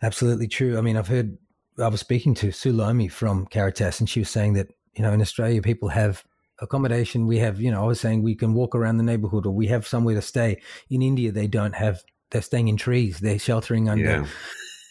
absolutely 0.02 0.48
true. 0.48 0.78
I 0.78 0.82
mean, 0.82 0.96
I've 0.96 1.08
heard 1.08 1.38
I 1.80 1.88
was 1.88 2.02
speaking 2.02 2.34
to 2.36 2.52
Sue 2.52 2.72
Lomi 2.72 3.08
from 3.08 3.48
Caritas, 3.48 4.00
and 4.00 4.10
she 4.10 4.20
was 4.20 4.30
saying 4.30 4.54
that 4.54 4.68
you 4.96 5.04
know 5.04 5.12
in 5.12 5.22
Australia 5.22 5.62
people 5.62 5.90
have 5.90 6.24
accommodation. 6.62 7.28
We 7.28 7.40
have, 7.40 7.60
you 7.60 7.72
know, 7.72 7.84
I 7.84 7.88
was 7.88 8.00
saying 8.00 8.22
we 8.22 8.36
can 8.36 8.54
walk 8.54 8.76
around 8.76 8.98
the 8.98 9.04
neighborhood 9.04 9.46
or 9.46 9.52
we 9.52 9.68
have 9.68 9.88
somewhere 9.88 10.16
to 10.16 10.22
stay. 10.22 10.62
In 10.90 11.02
India, 11.02 11.32
they 11.32 11.48
don't 11.48 11.76
have, 11.76 12.04
they're 12.32 12.42
staying 12.42 12.68
in 12.68 12.78
trees, 12.78 13.20
they're 13.20 13.40
sheltering 13.40 13.90
under 13.90 14.04
yeah. 14.04 14.26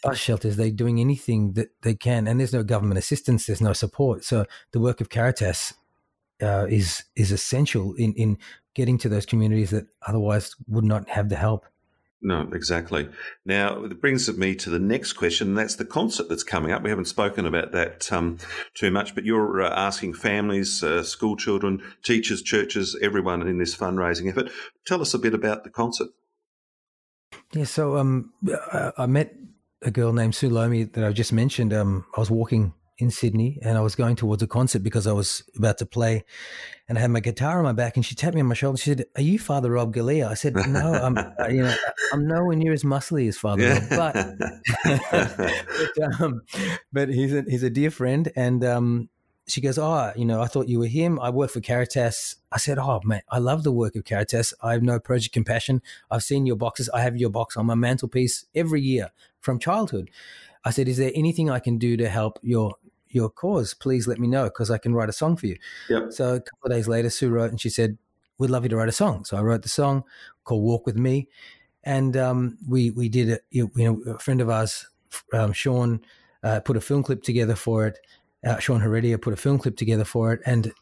bus 0.03 0.19
shelters, 0.19 0.57
they're 0.57 0.71
doing 0.71 1.01
anything 1.01 1.53
that 1.53 1.69
they 1.83 1.95
can. 1.95 2.27
And 2.27 2.41
there's 2.41 2.53
no 2.53 2.63
government 2.63 2.99
assistance, 2.99 3.47
there's 3.47 3.61
no 3.61 3.73
support. 3.73 4.25
So 4.25 4.47
the 4.73 4.81
work 4.81 5.01
of 5.01 5.09
Caritas 5.09 5.75
uh, 6.41 6.67
is 6.69 7.05
is 7.17 7.33
essential 7.33 7.95
in, 7.95 8.13
in 8.15 8.39
getting 8.79 8.97
to 8.97 9.09
those 9.09 9.27
communities 9.27 9.71
that 9.71 9.89
otherwise 10.07 10.55
would 10.69 10.85
not 10.85 11.09
have 11.09 11.29
the 11.29 11.35
help. 11.35 11.67
No, 12.23 12.49
exactly. 12.53 13.09
Now, 13.45 13.85
it 13.85 14.01
brings 14.01 14.33
me 14.37 14.55
to 14.55 14.71
the 14.71 14.79
next 14.79 15.15
question, 15.15 15.49
and 15.49 15.59
that's 15.59 15.75
the 15.75 15.85
concert 15.85 16.29
that's 16.29 16.45
coming 16.45 16.71
up. 16.71 16.83
We 16.83 16.91
haven't 16.91 17.07
spoken 17.07 17.45
about 17.45 17.73
that 17.73 18.13
um, 18.13 18.39
too 18.75 18.93
much, 18.93 19.17
but 19.17 19.25
you're 19.25 19.63
uh, 19.63 19.71
asking 19.71 20.15
families, 20.15 20.83
uh, 20.83 21.03
school 21.03 21.37
children, 21.37 21.83
teachers, 22.05 22.41
churches, 22.41 22.97
everyone 23.03 23.47
in 23.49 23.59
this 23.59 23.77
fundraising 23.77 24.31
effort. 24.31 24.51
Tell 24.87 25.01
us 25.01 25.13
a 25.13 25.19
bit 25.19 25.35
about 25.35 25.65
the 25.65 25.71
concert. 25.71 26.09
Yeah, 27.53 27.65
so 27.65 27.97
um, 27.97 28.33
I 28.97 29.07
met 29.07 29.35
a 29.83 29.91
girl 29.91 30.13
named 30.13 30.37
Sue 30.37 30.51
Lomi 30.51 30.85
that 30.85 31.05
I 31.05 31.13
just 31.13 31.33
mentioned. 31.33 31.73
Um, 31.73 32.05
I 32.17 32.21
was 32.21 32.31
walking 32.31 32.75
in 32.99 33.11
Sydney 33.11 33.59
and 33.63 33.79
I 33.79 33.81
was 33.81 33.95
going 33.95 34.17
towards 34.17 34.43
a 34.43 34.47
concert 34.49 34.83
because 34.83 35.07
I 35.07 35.13
was 35.13 35.45
about 35.57 35.79
to 35.79 35.87
play 35.87 36.25
and 36.89 36.99
I 36.99 37.01
had 37.01 37.11
my 37.11 37.21
guitar 37.21 37.59
on 37.59 37.65
my 37.65 37.73
back 37.73 37.97
and 37.97 38.05
she 38.05 38.17
tapped 38.17 38.35
me 38.35 38.41
on 38.41 38.49
my 38.49 38.55
shoulder. 38.55 38.77
She 38.77 38.91
said, 38.91 39.05
Are 39.15 39.23
you 39.23 39.39
Father 39.39 39.71
Rob 39.71 39.95
Galea? 39.95 40.27
I 40.27 40.35
said, 40.35 40.55
No, 40.55 40.93
I'm 40.95 41.17
uh, 41.17 41.47
you 41.49 41.63
know, 41.63 41.75
I'm 42.13 42.27
nowhere 42.27 42.57
near 42.57 42.73
as 42.73 42.83
muscly 42.83 43.29
as 43.29 43.39
Father 43.39 43.63
yeah. 43.63 43.97
Rob, 43.97 44.15
but 44.15 44.35
but, 45.97 46.21
um, 46.21 46.43
but, 46.93 47.09
he's 47.09 47.33
a 47.33 47.45
he's 47.49 47.63
a 47.63 47.71
dear 47.71 47.93
friend 47.93 48.33
and 48.35 48.65
um, 48.65 49.09
she 49.47 49.61
goes, 49.61 49.79
Oh, 49.79 50.13
you 50.17 50.25
know, 50.25 50.43
I 50.43 50.47
thought 50.47 50.69
you 50.69 50.81
were 50.81 50.87
him. 50.87 51.21
I 51.21 51.31
work 51.31 51.51
for 51.51 51.61
Caritas. 51.61 52.37
I 52.51 52.59
said, 52.59 52.79
Oh 52.81 53.01
man, 53.05 53.23
I 53.31 53.39
love 53.39 53.63
the 53.63 53.73
work 53.73 53.95
of 53.95 54.05
Caritas. 54.05 54.55
I 54.61 54.73
have 54.73 54.83
no 54.83 54.99
Project 54.99 55.33
Compassion. 55.33 55.83
I've 56.11 56.25
seen 56.25 56.47
your 56.47 56.57
boxes. 56.57 56.89
I 56.89 57.03
have 57.03 57.17
your 57.17 57.31
box 57.31 57.57
on 57.57 57.67
my 57.67 57.77
mantelpiece 57.77 58.47
every 58.57 58.81
year 58.81 59.11
from 59.41 59.61
childhood. 59.61 60.11
I 60.65 60.71
said, 60.71 60.89
Is 60.89 60.97
there 60.97 61.13
anything 61.15 61.49
I 61.49 61.61
can 61.61 61.79
do 61.79 61.97
to 61.97 62.09
help 62.09 62.41
your 62.43 62.75
your 63.11 63.31
cause, 63.31 63.75
please 63.75 64.07
let 64.07 64.19
me 64.19 64.29
know 64.29 64.45
because 64.45 64.71
I 64.71 64.79
can 64.79 64.95
write 64.95 65.09
a 65.09 65.13
song 65.13 65.37
for 65.37 65.47
you. 65.47 65.57
Yep. 65.89 66.13
So 66.13 66.35
a 66.35 66.41
couple 66.41 66.67
of 66.67 66.73
days 66.73 66.89
later, 66.89 67.11
Sue 67.11 67.31
wrote 67.31 67.51
and 67.51 67.61
she 67.61 67.71
said, 67.71 67.99
"We'd 68.39 68.51
love 68.51 68.65
you 68.65 68.69
to 68.71 68.77
write 68.77 68.89
a 68.89 68.93
song." 68.93 69.25
So 69.25 69.37
I 69.37 69.43
wrote 69.43 69.63
the 69.63 69.69
song 69.69 70.05
called 70.45 70.63
"Walk 70.63 70.87
with 70.87 70.97
Me," 70.97 71.29
and 71.85 72.17
um, 72.17 72.59
we 72.69 72.91
we 72.91 73.09
did 73.09 73.29
it. 73.29 73.45
You 73.51 73.71
know, 73.75 74.03
a 74.13 74.19
friend 74.19 74.41
of 74.41 74.51
ours, 74.51 74.87
um, 75.33 75.53
Sean, 75.53 76.01
uh, 76.43 76.61
put 76.61 76.77
a 76.77 76.81
film 76.81 77.03
clip 77.03 77.23
together 77.23 77.55
for 77.55 77.87
it. 77.87 77.99
uh, 78.47 78.59
Sean 78.59 78.81
Heredia 78.81 79.19
put 79.19 79.33
a 79.33 79.37
film 79.37 79.59
clip 79.59 79.77
together 79.77 80.05
for 80.05 80.33
it, 80.33 80.41
and 80.47 80.73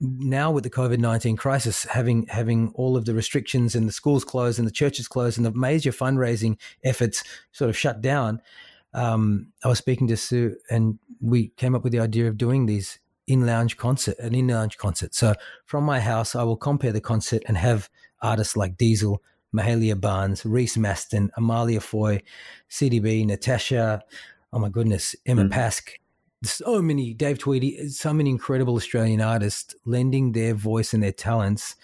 now 0.00 0.50
with 0.50 0.64
the 0.64 0.70
COVID 0.70 0.98
nineteen 0.98 1.36
crisis, 1.36 1.84
having 1.84 2.26
having 2.26 2.72
all 2.74 2.96
of 2.96 3.04
the 3.04 3.14
restrictions 3.14 3.74
and 3.74 3.88
the 3.88 3.92
schools 3.92 4.24
closed 4.24 4.58
and 4.58 4.66
the 4.66 4.72
churches 4.72 5.08
closed 5.08 5.38
and 5.38 5.46
the 5.46 5.52
major 5.52 5.92
fundraising 5.92 6.58
efforts 6.84 7.22
sort 7.52 7.70
of 7.70 7.76
shut 7.76 8.00
down, 8.00 8.40
um, 8.96 9.52
I 9.62 9.68
was 9.68 9.78
speaking 9.78 10.08
to 10.08 10.16
Sue, 10.16 10.56
and 10.70 10.98
we 11.20 11.48
came 11.56 11.74
up 11.74 11.84
with 11.84 11.92
the 11.92 12.00
idea 12.00 12.26
of 12.26 12.36
doing 12.36 12.66
these 12.66 12.98
in 13.26 13.44
lounge 13.44 13.76
concert, 13.76 14.18
an 14.18 14.34
in 14.34 14.48
lounge 14.48 14.78
concert. 14.78 15.14
So 15.14 15.34
from 15.66 15.84
my 15.84 16.00
house, 16.00 16.34
I 16.34 16.42
will 16.44 16.56
compare 16.56 16.92
the 16.92 17.00
concert 17.00 17.42
and 17.46 17.56
have 17.56 17.90
artists 18.22 18.56
like 18.56 18.78
Diesel, 18.78 19.22
Mahalia 19.54 20.00
Barnes, 20.00 20.44
Reece 20.46 20.76
Mastin, 20.76 21.28
Amalia 21.36 21.80
Foy, 21.80 22.22
CDB, 22.70 23.26
Natasha, 23.26 24.02
oh 24.52 24.58
my 24.58 24.68
goodness, 24.68 25.14
Emma 25.26 25.44
mm. 25.44 25.50
Pask, 25.50 25.90
so 26.42 26.80
many, 26.80 27.12
Dave 27.12 27.38
Tweedy, 27.38 27.88
so 27.88 28.12
many 28.12 28.30
incredible 28.30 28.76
Australian 28.76 29.20
artists 29.20 29.74
lending 29.84 30.32
their 30.32 30.54
voice 30.54 30.94
and 30.94 31.02
their 31.02 31.12
talents 31.12 31.76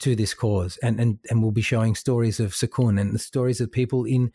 to 0.00 0.16
this 0.16 0.34
cause. 0.34 0.76
And, 0.78 1.00
and, 1.00 1.18
and 1.28 1.42
we'll 1.42 1.52
be 1.52 1.60
showing 1.60 1.94
stories 1.94 2.40
of 2.40 2.52
Sekun 2.52 3.00
and 3.00 3.12
the 3.12 3.18
stories 3.18 3.60
of 3.60 3.70
people 3.70 4.04
in 4.04 4.32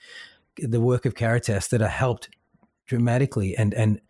the 0.58 0.82
work 0.82 1.06
of 1.06 1.16
Caritas 1.16 1.68
that 1.70 1.82
are 1.82 1.88
helped 1.88 2.30
dramatically 2.86 3.56
and, 3.56 3.74
and, 3.74 4.02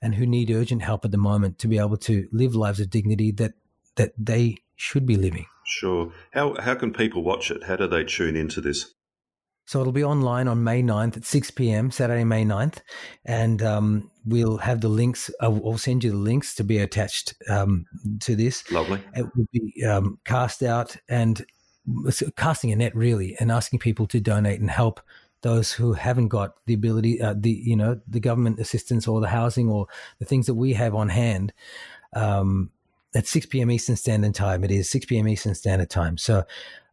and 0.00 0.14
who 0.14 0.26
need 0.26 0.50
urgent 0.50 0.82
help 0.82 1.04
at 1.04 1.10
the 1.10 1.18
moment 1.18 1.58
to 1.58 1.68
be 1.68 1.78
able 1.78 1.96
to 1.96 2.28
live 2.32 2.54
lives 2.54 2.80
of 2.80 2.90
dignity 2.90 3.30
that 3.32 3.54
that 3.96 4.12
they 4.16 4.56
should 4.76 5.04
be 5.04 5.16
living. 5.16 5.44
Sure. 5.66 6.12
How 6.32 6.54
how 6.60 6.74
can 6.74 6.92
people 6.92 7.22
watch 7.22 7.50
it? 7.50 7.64
How 7.64 7.76
do 7.76 7.86
they 7.86 8.04
tune 8.04 8.36
into 8.36 8.60
this? 8.60 8.94
So 9.66 9.82
it'll 9.82 9.92
be 9.92 10.04
online 10.04 10.48
on 10.48 10.64
May 10.64 10.82
9th 10.82 11.18
at 11.18 11.24
6 11.26 11.50
p.m., 11.50 11.90
Saturday, 11.90 12.24
May 12.24 12.42
9th. 12.42 12.78
And 13.26 13.62
um, 13.62 14.10
we'll 14.24 14.56
have 14.56 14.80
the 14.80 14.88
links. 14.88 15.30
I'll, 15.42 15.60
I'll, 15.62 15.76
send 15.76 16.04
you 16.04 16.12
the 16.12 16.16
links 16.16 16.54
to 16.54 16.64
be 16.64 16.78
attached 16.78 17.34
um, 17.50 17.84
to 18.20 18.34
this. 18.34 18.72
Lovely. 18.72 18.98
It 19.14 19.26
will 19.36 19.44
be 19.52 19.84
um, 19.84 20.20
cast 20.24 20.62
out 20.62 20.96
and 21.06 21.44
casting 22.36 22.72
a 22.72 22.76
net, 22.76 22.96
really, 22.96 23.36
and 23.38 23.52
asking 23.52 23.80
people 23.80 24.06
to 24.06 24.20
donate 24.20 24.58
and 24.58 24.70
help 24.70 25.02
those 25.42 25.72
who 25.72 25.92
haven't 25.92 26.28
got 26.28 26.54
the 26.66 26.74
ability, 26.74 27.20
uh, 27.20 27.34
the 27.36 27.50
you 27.50 27.76
know, 27.76 28.00
the 28.06 28.20
government 28.20 28.58
assistance 28.58 29.06
or 29.06 29.20
the 29.20 29.28
housing 29.28 29.68
or 29.68 29.86
the 30.18 30.24
things 30.24 30.46
that 30.46 30.54
we 30.54 30.72
have 30.74 30.94
on 30.94 31.08
hand. 31.08 31.52
Um, 32.12 32.70
at 33.14 33.26
6 33.26 33.46
p.m. 33.46 33.70
Eastern 33.70 33.96
Standard 33.96 34.34
Time, 34.34 34.62
it 34.64 34.70
is 34.70 34.88
6 34.90 35.06
p.m. 35.06 35.26
Eastern 35.28 35.54
Standard 35.54 35.88
Time. 35.88 36.18
So 36.18 36.44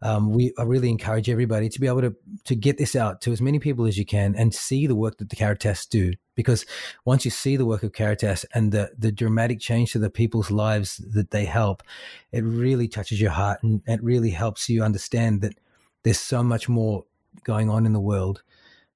um, 0.02 0.32
we 0.32 0.54
I 0.58 0.64
really 0.64 0.90
encourage 0.90 1.30
everybody 1.30 1.68
to 1.68 1.80
be 1.80 1.88
able 1.88 2.02
to 2.02 2.16
to 2.46 2.56
get 2.56 2.78
this 2.78 2.96
out 2.96 3.22
to 3.22 3.32
as 3.32 3.42
many 3.42 3.60
people 3.60 3.86
as 3.86 3.98
you 3.98 4.06
can 4.06 4.36
and 4.36 4.54
see 4.54 4.88
the 4.88 4.96
work 4.96 5.18
that 5.18 5.30
the 5.30 5.36
Caritas 5.36 5.86
do. 5.86 6.14
Because 6.36 6.66
once 7.06 7.26
you 7.26 7.32
see 7.32 7.58
the 7.58 7.66
work 7.66 7.84
of 7.84 7.92
Caritas 7.92 8.46
and 8.54 8.72
the 8.72 8.92
the 8.98 9.12
dramatic 9.12 9.60
change 9.60 9.92
to 9.92 10.00
the 10.00 10.10
people's 10.10 10.52
lives 10.52 10.98
that 10.98 11.32
they 11.32 11.46
help, 11.46 11.84
it 12.32 12.44
really 12.44 12.88
touches 12.88 13.20
your 13.20 13.32
heart 13.32 13.62
and 13.64 13.82
it 13.88 14.02
really 14.04 14.32
helps 14.32 14.70
you 14.70 14.84
understand 14.84 15.42
that 15.42 15.58
there's 16.04 16.20
so 16.20 16.44
much 16.44 16.70
more 16.70 17.06
going 17.44 17.70
on 17.70 17.86
in 17.86 17.94
the 17.94 18.00
world 18.00 18.44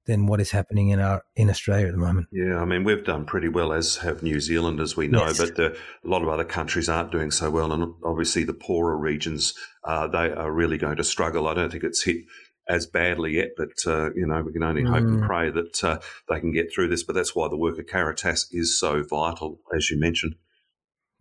than 0.10 0.26
what 0.26 0.42
is 0.42 0.50
happening 0.50 0.90
in 0.90 1.00
our 1.00 1.24
in 1.36 1.50
Australia 1.50 1.86
at 1.86 1.92
the 1.92 2.00
moment. 2.00 2.28
Yeah, 2.32 2.58
I 2.58 2.66
mean 2.66 2.84
we've 2.84 3.04
done 3.06 3.26
pretty 3.26 3.48
well 3.48 3.72
as 3.72 3.98
have 3.98 4.24
New 4.24 4.40
Zealand, 4.40 4.80
as 4.80 4.98
we 4.98 5.08
know, 5.08 5.26
yes. 5.26 5.38
but 5.38 5.56
the, 5.56 5.72
a 5.74 6.08
lot 6.08 6.24
of 6.24 6.30
other 6.30 6.44
countries 6.44 6.90
aren't 6.90 7.12
doing 7.12 7.30
so 7.30 7.52
well, 7.52 7.72
and 7.72 7.94
obviously 8.04 8.44
the 8.44 8.54
poorer 8.54 8.98
regions 8.98 9.54
uh, 9.84 10.08
they 10.08 10.32
are 10.32 10.52
really 10.52 10.78
going 10.78 10.98
to 10.98 11.04
struggle. 11.04 11.48
I 11.48 11.54
don't 11.54 11.72
think 11.72 11.84
it's 11.84 12.04
hit 12.04 12.26
as 12.68 12.88
badly 12.88 13.36
yet, 13.36 13.50
but 13.56 13.70
uh, 13.86 14.12
you 14.14 14.26
know 14.26 14.42
we 14.42 14.52
can 14.52 14.64
only 14.64 14.84
hope 14.84 15.04
mm. 15.04 15.20
and 15.20 15.24
pray 15.24 15.52
that 15.52 15.84
uh, 15.84 16.00
they 16.28 16.40
can 16.40 16.52
get 16.52 16.74
through 16.74 16.88
this. 16.88 17.04
But 17.04 17.14
that's 17.14 17.36
why 17.36 17.48
the 17.48 17.58
work 17.58 17.78
of 17.78 17.86
Caritas 17.86 18.48
is 18.52 18.80
so 18.80 19.04
vital, 19.04 19.60
as 19.76 19.92
you 19.92 20.00
mentioned. 20.00 20.36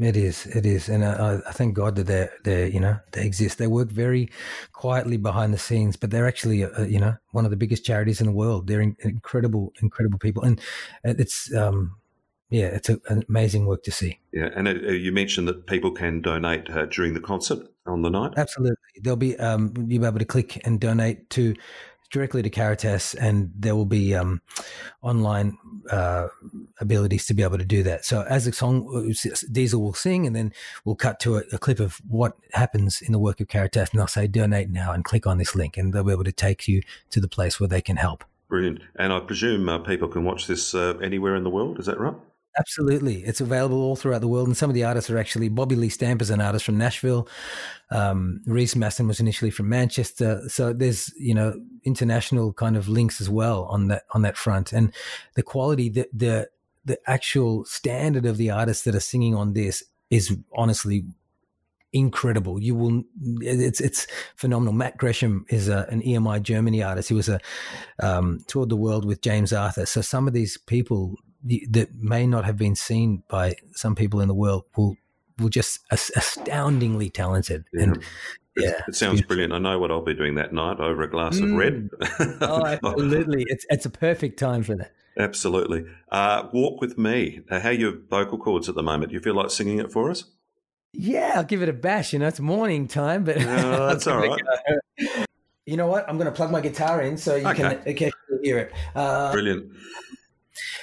It 0.00 0.16
is, 0.16 0.46
it 0.46 0.64
is, 0.64 0.88
and 0.88 1.04
I, 1.04 1.40
I 1.44 1.50
thank 1.50 1.74
God 1.74 1.96
that 1.96 2.06
they 2.06 2.28
they 2.44 2.70
you 2.70 2.78
know 2.78 2.98
they 3.10 3.26
exist. 3.26 3.58
They 3.58 3.66
work 3.66 3.88
very 3.88 4.30
quietly 4.72 5.16
behind 5.16 5.52
the 5.52 5.58
scenes, 5.58 5.96
but 5.96 6.12
they're 6.12 6.28
actually 6.28 6.62
uh, 6.62 6.84
you 6.84 7.00
know 7.00 7.16
one 7.32 7.44
of 7.44 7.50
the 7.50 7.56
biggest 7.56 7.84
charities 7.84 8.20
in 8.20 8.28
the 8.28 8.32
world. 8.32 8.68
They're 8.68 8.80
in, 8.80 8.96
incredible, 9.00 9.72
incredible 9.82 10.20
people, 10.20 10.44
and 10.44 10.60
it's 11.02 11.52
um 11.52 11.96
yeah, 12.50 12.66
it's 12.66 12.88
a, 12.88 12.98
an 13.08 13.24
amazing 13.28 13.66
work 13.66 13.82
to 13.82 13.90
see. 13.90 14.20
Yeah, 14.32 14.50
and 14.54 14.68
uh, 14.68 14.70
you 14.70 15.10
mentioned 15.10 15.48
that 15.48 15.66
people 15.66 15.90
can 15.90 16.22
donate 16.22 16.70
uh, 16.70 16.86
during 16.86 17.14
the 17.14 17.20
concert 17.20 17.66
on 17.84 18.02
the 18.02 18.08
night. 18.08 18.34
Absolutely, 18.36 18.76
there'll 19.02 19.16
be 19.16 19.36
um 19.38 19.74
you'll 19.76 20.02
be 20.02 20.06
able 20.06 20.20
to 20.20 20.24
click 20.24 20.64
and 20.64 20.80
donate 20.80 21.28
to 21.30 21.56
directly 22.10 22.42
to 22.42 22.50
Caritas, 22.50 23.14
and 23.14 23.50
there 23.54 23.76
will 23.76 23.86
be 23.86 24.14
um, 24.14 24.40
online 25.02 25.58
uh, 25.90 26.28
abilities 26.80 27.26
to 27.26 27.34
be 27.34 27.42
able 27.42 27.58
to 27.58 27.64
do 27.64 27.82
that. 27.82 28.04
So 28.04 28.22
as 28.28 28.44
the 28.44 28.52
song 28.52 29.12
Diesel 29.52 29.82
will 29.82 29.94
sing, 29.94 30.26
and 30.26 30.34
then 30.34 30.52
we'll 30.84 30.96
cut 30.96 31.20
to 31.20 31.36
a, 31.36 31.42
a, 31.52 31.58
clip 31.58 31.80
of 31.80 32.00
what 32.08 32.34
happens 32.52 33.02
in 33.02 33.12
the 33.12 33.18
work 33.18 33.40
of 33.40 33.48
Caritas, 33.48 33.90
and 33.90 33.98
they'll 33.98 34.06
say 34.06 34.26
donate 34.26 34.70
now 34.70 34.92
and 34.92 35.04
click 35.04 35.26
on 35.26 35.38
this 35.38 35.54
link, 35.54 35.76
and 35.76 35.92
they'll 35.92 36.04
be 36.04 36.12
able 36.12 36.24
to 36.24 36.32
take 36.32 36.68
you 36.68 36.82
to 37.10 37.20
the 37.20 37.28
place 37.28 37.60
where 37.60 37.68
they 37.68 37.80
can 37.80 37.96
help. 37.96 38.24
Brilliant. 38.48 38.80
And 38.96 39.12
I 39.12 39.20
presume 39.20 39.68
uh, 39.68 39.78
people 39.78 40.08
can 40.08 40.24
watch 40.24 40.46
this 40.46 40.74
uh, 40.74 40.96
anywhere 41.02 41.36
in 41.36 41.44
the 41.44 41.50
world. 41.50 41.78
Is 41.78 41.86
that 41.86 42.00
right? 42.00 42.14
Absolutely. 42.58 43.24
It's 43.24 43.40
available 43.40 43.80
all 43.80 43.94
throughout 43.94 44.20
the 44.20 44.28
world. 44.28 44.48
And 44.48 44.56
some 44.56 44.68
of 44.68 44.74
the 44.74 44.84
artists 44.84 45.10
are 45.10 45.18
actually 45.18 45.48
Bobby 45.48 45.76
Lee 45.76 45.88
Stamp 45.88 46.20
is 46.20 46.30
an 46.30 46.40
artist 46.40 46.64
from 46.64 46.76
Nashville. 46.76 47.28
Um, 47.90 48.40
Reece 48.46 48.74
Mastin 48.74 49.06
was 49.06 49.20
initially 49.20 49.50
from 49.50 49.68
Manchester. 49.68 50.42
So 50.48 50.72
there's, 50.72 51.12
you 51.16 51.34
know, 51.34 51.54
international 51.84 52.52
kind 52.52 52.76
of 52.76 52.88
links 52.88 53.20
as 53.20 53.30
well 53.30 53.64
on 53.64 53.88
that, 53.88 54.02
on 54.12 54.22
that 54.22 54.36
front. 54.36 54.72
And 54.72 54.92
the 55.34 55.42
quality, 55.42 55.88
the, 55.88 56.08
the, 56.12 56.48
the 56.84 56.98
actual 57.06 57.64
standard 57.64 58.26
of 58.26 58.38
the 58.38 58.50
artists 58.50 58.84
that 58.84 58.94
are 58.94 59.00
singing 59.00 59.34
on 59.34 59.52
this 59.52 59.84
is 60.10 60.36
honestly 60.52 61.04
incredible. 61.92 62.60
You 62.60 62.74
will, 62.74 63.04
it's 63.40 63.80
it's 63.80 64.06
phenomenal. 64.36 64.74
Matt 64.74 64.96
Gresham 64.98 65.46
is 65.48 65.68
a, 65.68 65.86
an 65.90 66.02
EMI 66.02 66.42
Germany 66.42 66.82
artist. 66.82 67.08
He 67.08 67.14
was 67.14 67.28
a 67.28 67.40
um, 68.02 68.40
toured 68.46 68.68
the 68.68 68.76
world 68.76 69.04
with 69.04 69.22
James 69.22 69.52
Arthur. 69.52 69.86
So 69.86 70.00
some 70.00 70.26
of 70.28 70.34
these 70.34 70.56
people 70.58 71.16
that 71.70 71.94
may 71.94 72.26
not 72.26 72.44
have 72.44 72.56
been 72.56 72.74
seen 72.74 73.22
by 73.28 73.54
some 73.72 73.94
people 73.94 74.20
in 74.20 74.28
the 74.28 74.34
world 74.34 74.64
will 74.76 74.96
will 75.38 75.48
just 75.48 75.80
astoundingly 75.90 77.10
talented 77.10 77.64
yeah. 77.72 77.82
and 77.84 78.02
yeah, 78.58 78.80
it 78.88 78.96
sounds 78.96 79.22
brilliant. 79.22 79.52
I 79.52 79.58
know 79.58 79.78
what 79.78 79.90
I'll 79.92 80.02
be 80.02 80.14
doing 80.14 80.34
that 80.34 80.52
night 80.52 80.80
over 80.80 81.02
a 81.02 81.10
glass 81.10 81.38
mm. 81.38 81.44
of 81.44 81.52
red. 81.52 81.90
Mm. 81.90 82.38
oh, 82.40 82.66
absolutely! 82.90 83.44
It's 83.48 83.64
it's 83.70 83.86
a 83.86 83.90
perfect 83.90 84.38
time 84.38 84.62
for 84.62 84.74
that. 84.76 84.92
Absolutely. 85.16 85.84
Uh, 86.10 86.48
Walk 86.52 86.80
with 86.80 86.96
me. 86.96 87.40
Uh, 87.50 87.60
how 87.60 87.70
are 87.70 87.72
your 87.72 87.92
vocal 88.08 88.38
cords 88.38 88.68
at 88.68 88.74
the 88.74 88.82
moment? 88.82 89.10
Do 89.10 89.14
you 89.14 89.20
feel 89.20 89.34
like 89.34 89.50
singing 89.50 89.78
it 89.78 89.92
for 89.92 90.10
us? 90.10 90.24
Yeah, 90.92 91.34
I'll 91.36 91.44
give 91.44 91.60
it 91.62 91.68
a 91.68 91.72
bash. 91.72 92.12
You 92.12 92.20
know, 92.20 92.28
it's 92.28 92.40
morning 92.40 92.86
time, 92.86 93.24
but 93.24 93.36
that's 93.38 94.06
all 94.06 94.18
right. 94.18 94.40
You 95.66 95.76
know 95.76 95.86
what? 95.86 96.08
I'm 96.08 96.16
going 96.16 96.26
to 96.26 96.32
plug 96.32 96.50
my 96.50 96.60
guitar 96.60 97.02
in 97.02 97.16
so 97.16 97.34
you 97.34 97.46
okay. 97.48 97.78
can, 97.84 97.94
can 97.94 98.10
hear 98.42 98.58
it. 98.58 98.72
Uh, 98.94 99.32
Brilliant. 99.32 99.72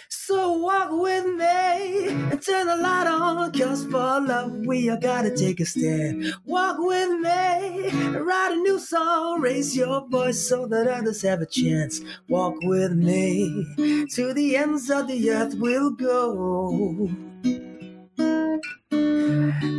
So 0.10 0.54
walk 0.58 0.90
with 0.92 1.26
me 1.26 2.08
and 2.10 2.42
turn 2.42 2.68
the 2.68 2.78
light 2.78 3.08
on, 3.08 3.52
cause 3.52 3.86
for 3.86 4.20
love 4.22 4.52
we 4.66 4.90
all 4.90 4.98
gotta 5.00 5.36
take 5.36 5.60
a 5.60 5.66
stand. 5.66 6.34
Walk 6.46 6.78
with 6.80 7.10
me 7.20 7.90
and 7.90 8.26
write 8.26 8.54
a 8.54 8.56
new 8.56 8.80
song, 8.80 9.42
raise 9.42 9.76
your 9.76 10.08
voice 10.08 10.50
so 10.50 10.66
that 10.68 10.88
others 10.88 11.22
have 11.22 11.42
a 11.42 11.46
chance. 11.46 12.02
Walk 12.28 12.56
with 12.64 12.94
me 12.94 14.08
to 14.14 14.34
the 14.34 14.58
ends 14.58 14.90
of 14.90 15.08
the 15.08 15.30
earth 15.30 15.56
we'll 15.60 15.92
go. 15.92 17.10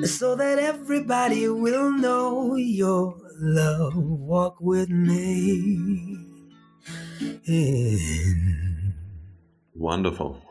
So 0.04 0.36
that 0.36 0.58
everybody 0.60 1.48
will 1.48 1.90
know 1.90 2.54
your 2.54 3.16
love. 3.40 3.96
Walk 3.96 4.60
with 4.60 4.88
me. 4.90 6.18
In 7.48 8.75
Wonderful. 9.76 10.42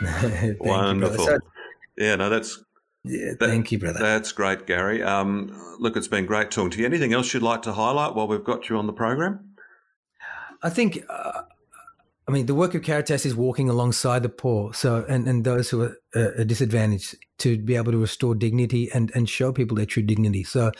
Wonderful. 0.60 1.24
You, 1.24 1.38
yeah, 1.98 2.16
no, 2.16 2.30
that's. 2.30 2.62
Yeah, 3.04 3.32
that, 3.38 3.48
thank 3.48 3.70
you, 3.70 3.78
brother. 3.78 3.98
That's 3.98 4.32
great, 4.32 4.66
Gary. 4.66 5.02
Um, 5.02 5.54
look, 5.78 5.96
it's 5.96 6.08
been 6.08 6.24
great 6.24 6.50
talking 6.50 6.70
to 6.70 6.78
you. 6.80 6.86
Anything 6.86 7.12
else 7.12 7.34
you'd 7.34 7.42
like 7.42 7.62
to 7.62 7.72
highlight 7.72 8.14
while 8.14 8.26
we've 8.26 8.42
got 8.42 8.70
you 8.70 8.78
on 8.78 8.86
the 8.86 8.94
program? 8.94 9.54
I 10.62 10.70
think, 10.70 11.04
uh, 11.10 11.42
I 12.26 12.30
mean, 12.30 12.46
the 12.46 12.54
work 12.54 12.74
of 12.74 12.80
Caritas 12.80 13.26
is 13.26 13.36
walking 13.36 13.68
alongside 13.68 14.22
the 14.22 14.30
poor, 14.30 14.72
so 14.72 15.04
and, 15.06 15.28
and 15.28 15.44
those 15.44 15.68
who 15.68 15.82
are 15.82 15.96
uh, 16.14 16.44
disadvantaged 16.44 17.16
to 17.40 17.58
be 17.58 17.76
able 17.76 17.92
to 17.92 17.98
restore 17.98 18.34
dignity 18.34 18.90
and 18.94 19.12
and 19.14 19.28
show 19.28 19.52
people 19.52 19.76
their 19.76 19.84
true 19.84 20.02
dignity. 20.02 20.42
So, 20.42 20.72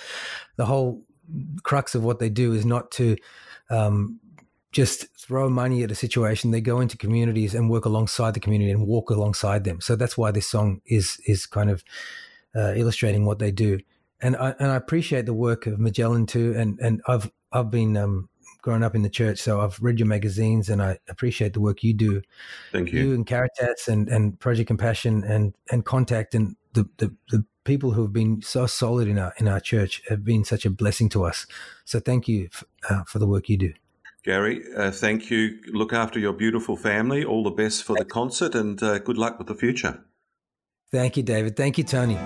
the 0.57 0.65
whole 0.65 1.05
crux 1.63 1.95
of 1.95 2.03
what 2.03 2.19
they 2.19 2.31
do 2.31 2.55
is 2.55 2.65
not 2.65 2.91
to 2.93 3.17
um, 3.69 4.21
just 4.75 5.07
throw 5.17 5.49
money 5.49 5.83
at 5.85 5.91
a 5.91 5.95
situation. 5.95 6.51
They 6.51 6.61
go 6.61 6.81
into 6.81 6.99
communities 6.99 7.55
and 7.55 7.71
work 7.71 7.85
alongside 7.85 8.35
the 8.35 8.41
community 8.41 8.73
and 8.73 8.87
walk 8.87 9.09
alongside 9.09 9.65
them. 9.65 9.81
So 9.81 9.97
that's 9.97 10.19
why 10.19 10.33
this 10.33 10.47
song 10.47 10.81
is 10.85 11.19
is 11.27 11.47
kind 11.47 11.71
of 11.71 11.85
uh, 12.55 12.75
illustrating 12.75 13.25
what 13.25 13.39
they 13.39 13.53
do. 13.53 13.79
And 14.21 14.37
I 14.37 14.55
and 14.59 14.71
I 14.71 14.77
appreciate 14.77 15.27
the 15.27 15.35
work 15.35 15.67
of 15.67 15.79
Majellan 15.79 16.27
too. 16.27 16.55
And 16.57 16.79
and 16.81 17.01
I've 17.07 17.31
I've 17.53 17.71
been 17.71 17.97
um, 17.97 18.29
growing 18.63 18.83
up 18.83 18.95
in 18.95 19.03
the 19.03 19.11
church, 19.11 19.39
so 19.39 19.61
I've 19.61 19.79
read 19.81 19.99
your 19.99 20.09
magazines 20.09 20.69
and 20.69 20.83
I 20.83 20.99
appreciate 21.09 21.53
the 21.53 21.61
work 21.61 21.85
you 21.85 21.95
do. 21.95 22.23
Thank 22.73 22.93
you. 22.93 23.05
You 23.05 23.15
and 23.15 23.27
Caritas 23.27 23.89
and, 23.89 24.09
and 24.09 24.41
Project 24.41 24.69
Compassion 24.69 25.23
and, 25.23 25.55
and 25.71 25.85
Contact 25.85 26.35
and 26.35 26.57
the, 26.73 26.89
the, 26.97 27.15
the 27.31 27.45
people 27.65 27.93
who 27.93 28.03
have 28.03 28.13
been 28.13 28.41
so 28.43 28.67
solid 28.67 29.07
in 29.07 29.19
our 29.19 29.35
in 29.39 29.49
our 29.49 29.61
church 29.61 30.03
have 30.09 30.25
been 30.25 30.45
such 30.45 30.65
a 30.65 30.71
blessing 30.71 31.11
to 31.11 31.25
us. 31.25 31.47
So 31.85 32.01
thank 32.01 32.27
you 32.27 32.49
f- 32.53 32.65
uh, 32.89 33.05
for 33.05 33.19
the 33.19 33.27
work 33.27 33.49
you 33.49 33.59
do. 33.59 33.73
Gary, 34.25 34.63
uh, 34.75 34.91
thank 34.91 35.31
you. 35.31 35.59
Look 35.67 35.93
after 35.93 36.19
your 36.19 36.33
beautiful 36.33 36.77
family. 36.77 37.25
All 37.25 37.43
the 37.43 37.51
best 37.51 37.85
for 37.85 37.95
the 37.95 38.07
concert 38.07 38.55
and 38.55 38.83
uh, 38.83 38.99
good 38.99 39.19
luck 39.19 39.39
with 39.39 39.49
the 39.49 39.55
future. 39.55 40.03
Thank 40.91 41.17
you, 41.17 41.23
David. 41.23 41.57
Thank 41.57 41.77
you, 41.77 41.85
Tony. 41.85 42.19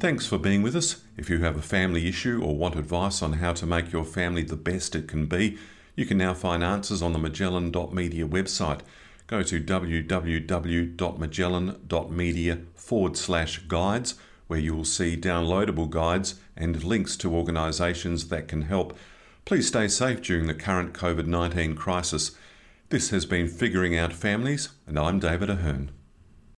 Thanks 0.00 0.26
for 0.26 0.38
being 0.38 0.62
with 0.62 0.74
us. 0.74 1.02
If 1.18 1.28
you 1.28 1.40
have 1.40 1.58
a 1.58 1.62
family 1.62 2.08
issue 2.08 2.40
or 2.42 2.56
want 2.56 2.74
advice 2.74 3.22
on 3.22 3.34
how 3.34 3.52
to 3.52 3.66
make 3.66 3.92
your 3.92 4.04
family 4.04 4.42
the 4.42 4.56
best 4.56 4.96
it 4.96 5.06
can 5.06 5.26
be, 5.26 5.58
you 5.94 6.06
can 6.06 6.16
now 6.16 6.32
find 6.32 6.64
answers 6.64 7.02
on 7.02 7.12
the 7.12 7.18
Majellan.media 7.18 8.26
website. 8.26 8.80
Go 9.26 9.42
to 9.42 9.60
www.majellan.media 9.60 12.58
forward 12.74 13.16
slash 13.16 13.58
guides, 13.58 14.14
where 14.50 14.58
you 14.58 14.74
will 14.74 14.84
see 14.84 15.16
downloadable 15.16 15.88
guides 15.88 16.34
and 16.56 16.82
links 16.82 17.16
to 17.16 17.32
organisations 17.32 18.30
that 18.30 18.48
can 18.48 18.62
help. 18.62 18.98
Please 19.44 19.68
stay 19.68 19.86
safe 19.86 20.20
during 20.20 20.48
the 20.48 20.54
current 20.54 20.92
COVID 20.92 21.26
19 21.26 21.76
crisis. 21.76 22.32
This 22.88 23.10
has 23.10 23.24
been 23.26 23.46
Figuring 23.46 23.96
Out 23.96 24.12
Families, 24.12 24.70
and 24.88 24.98
I'm 24.98 25.20
David 25.20 25.50
Ahern. 25.50 25.92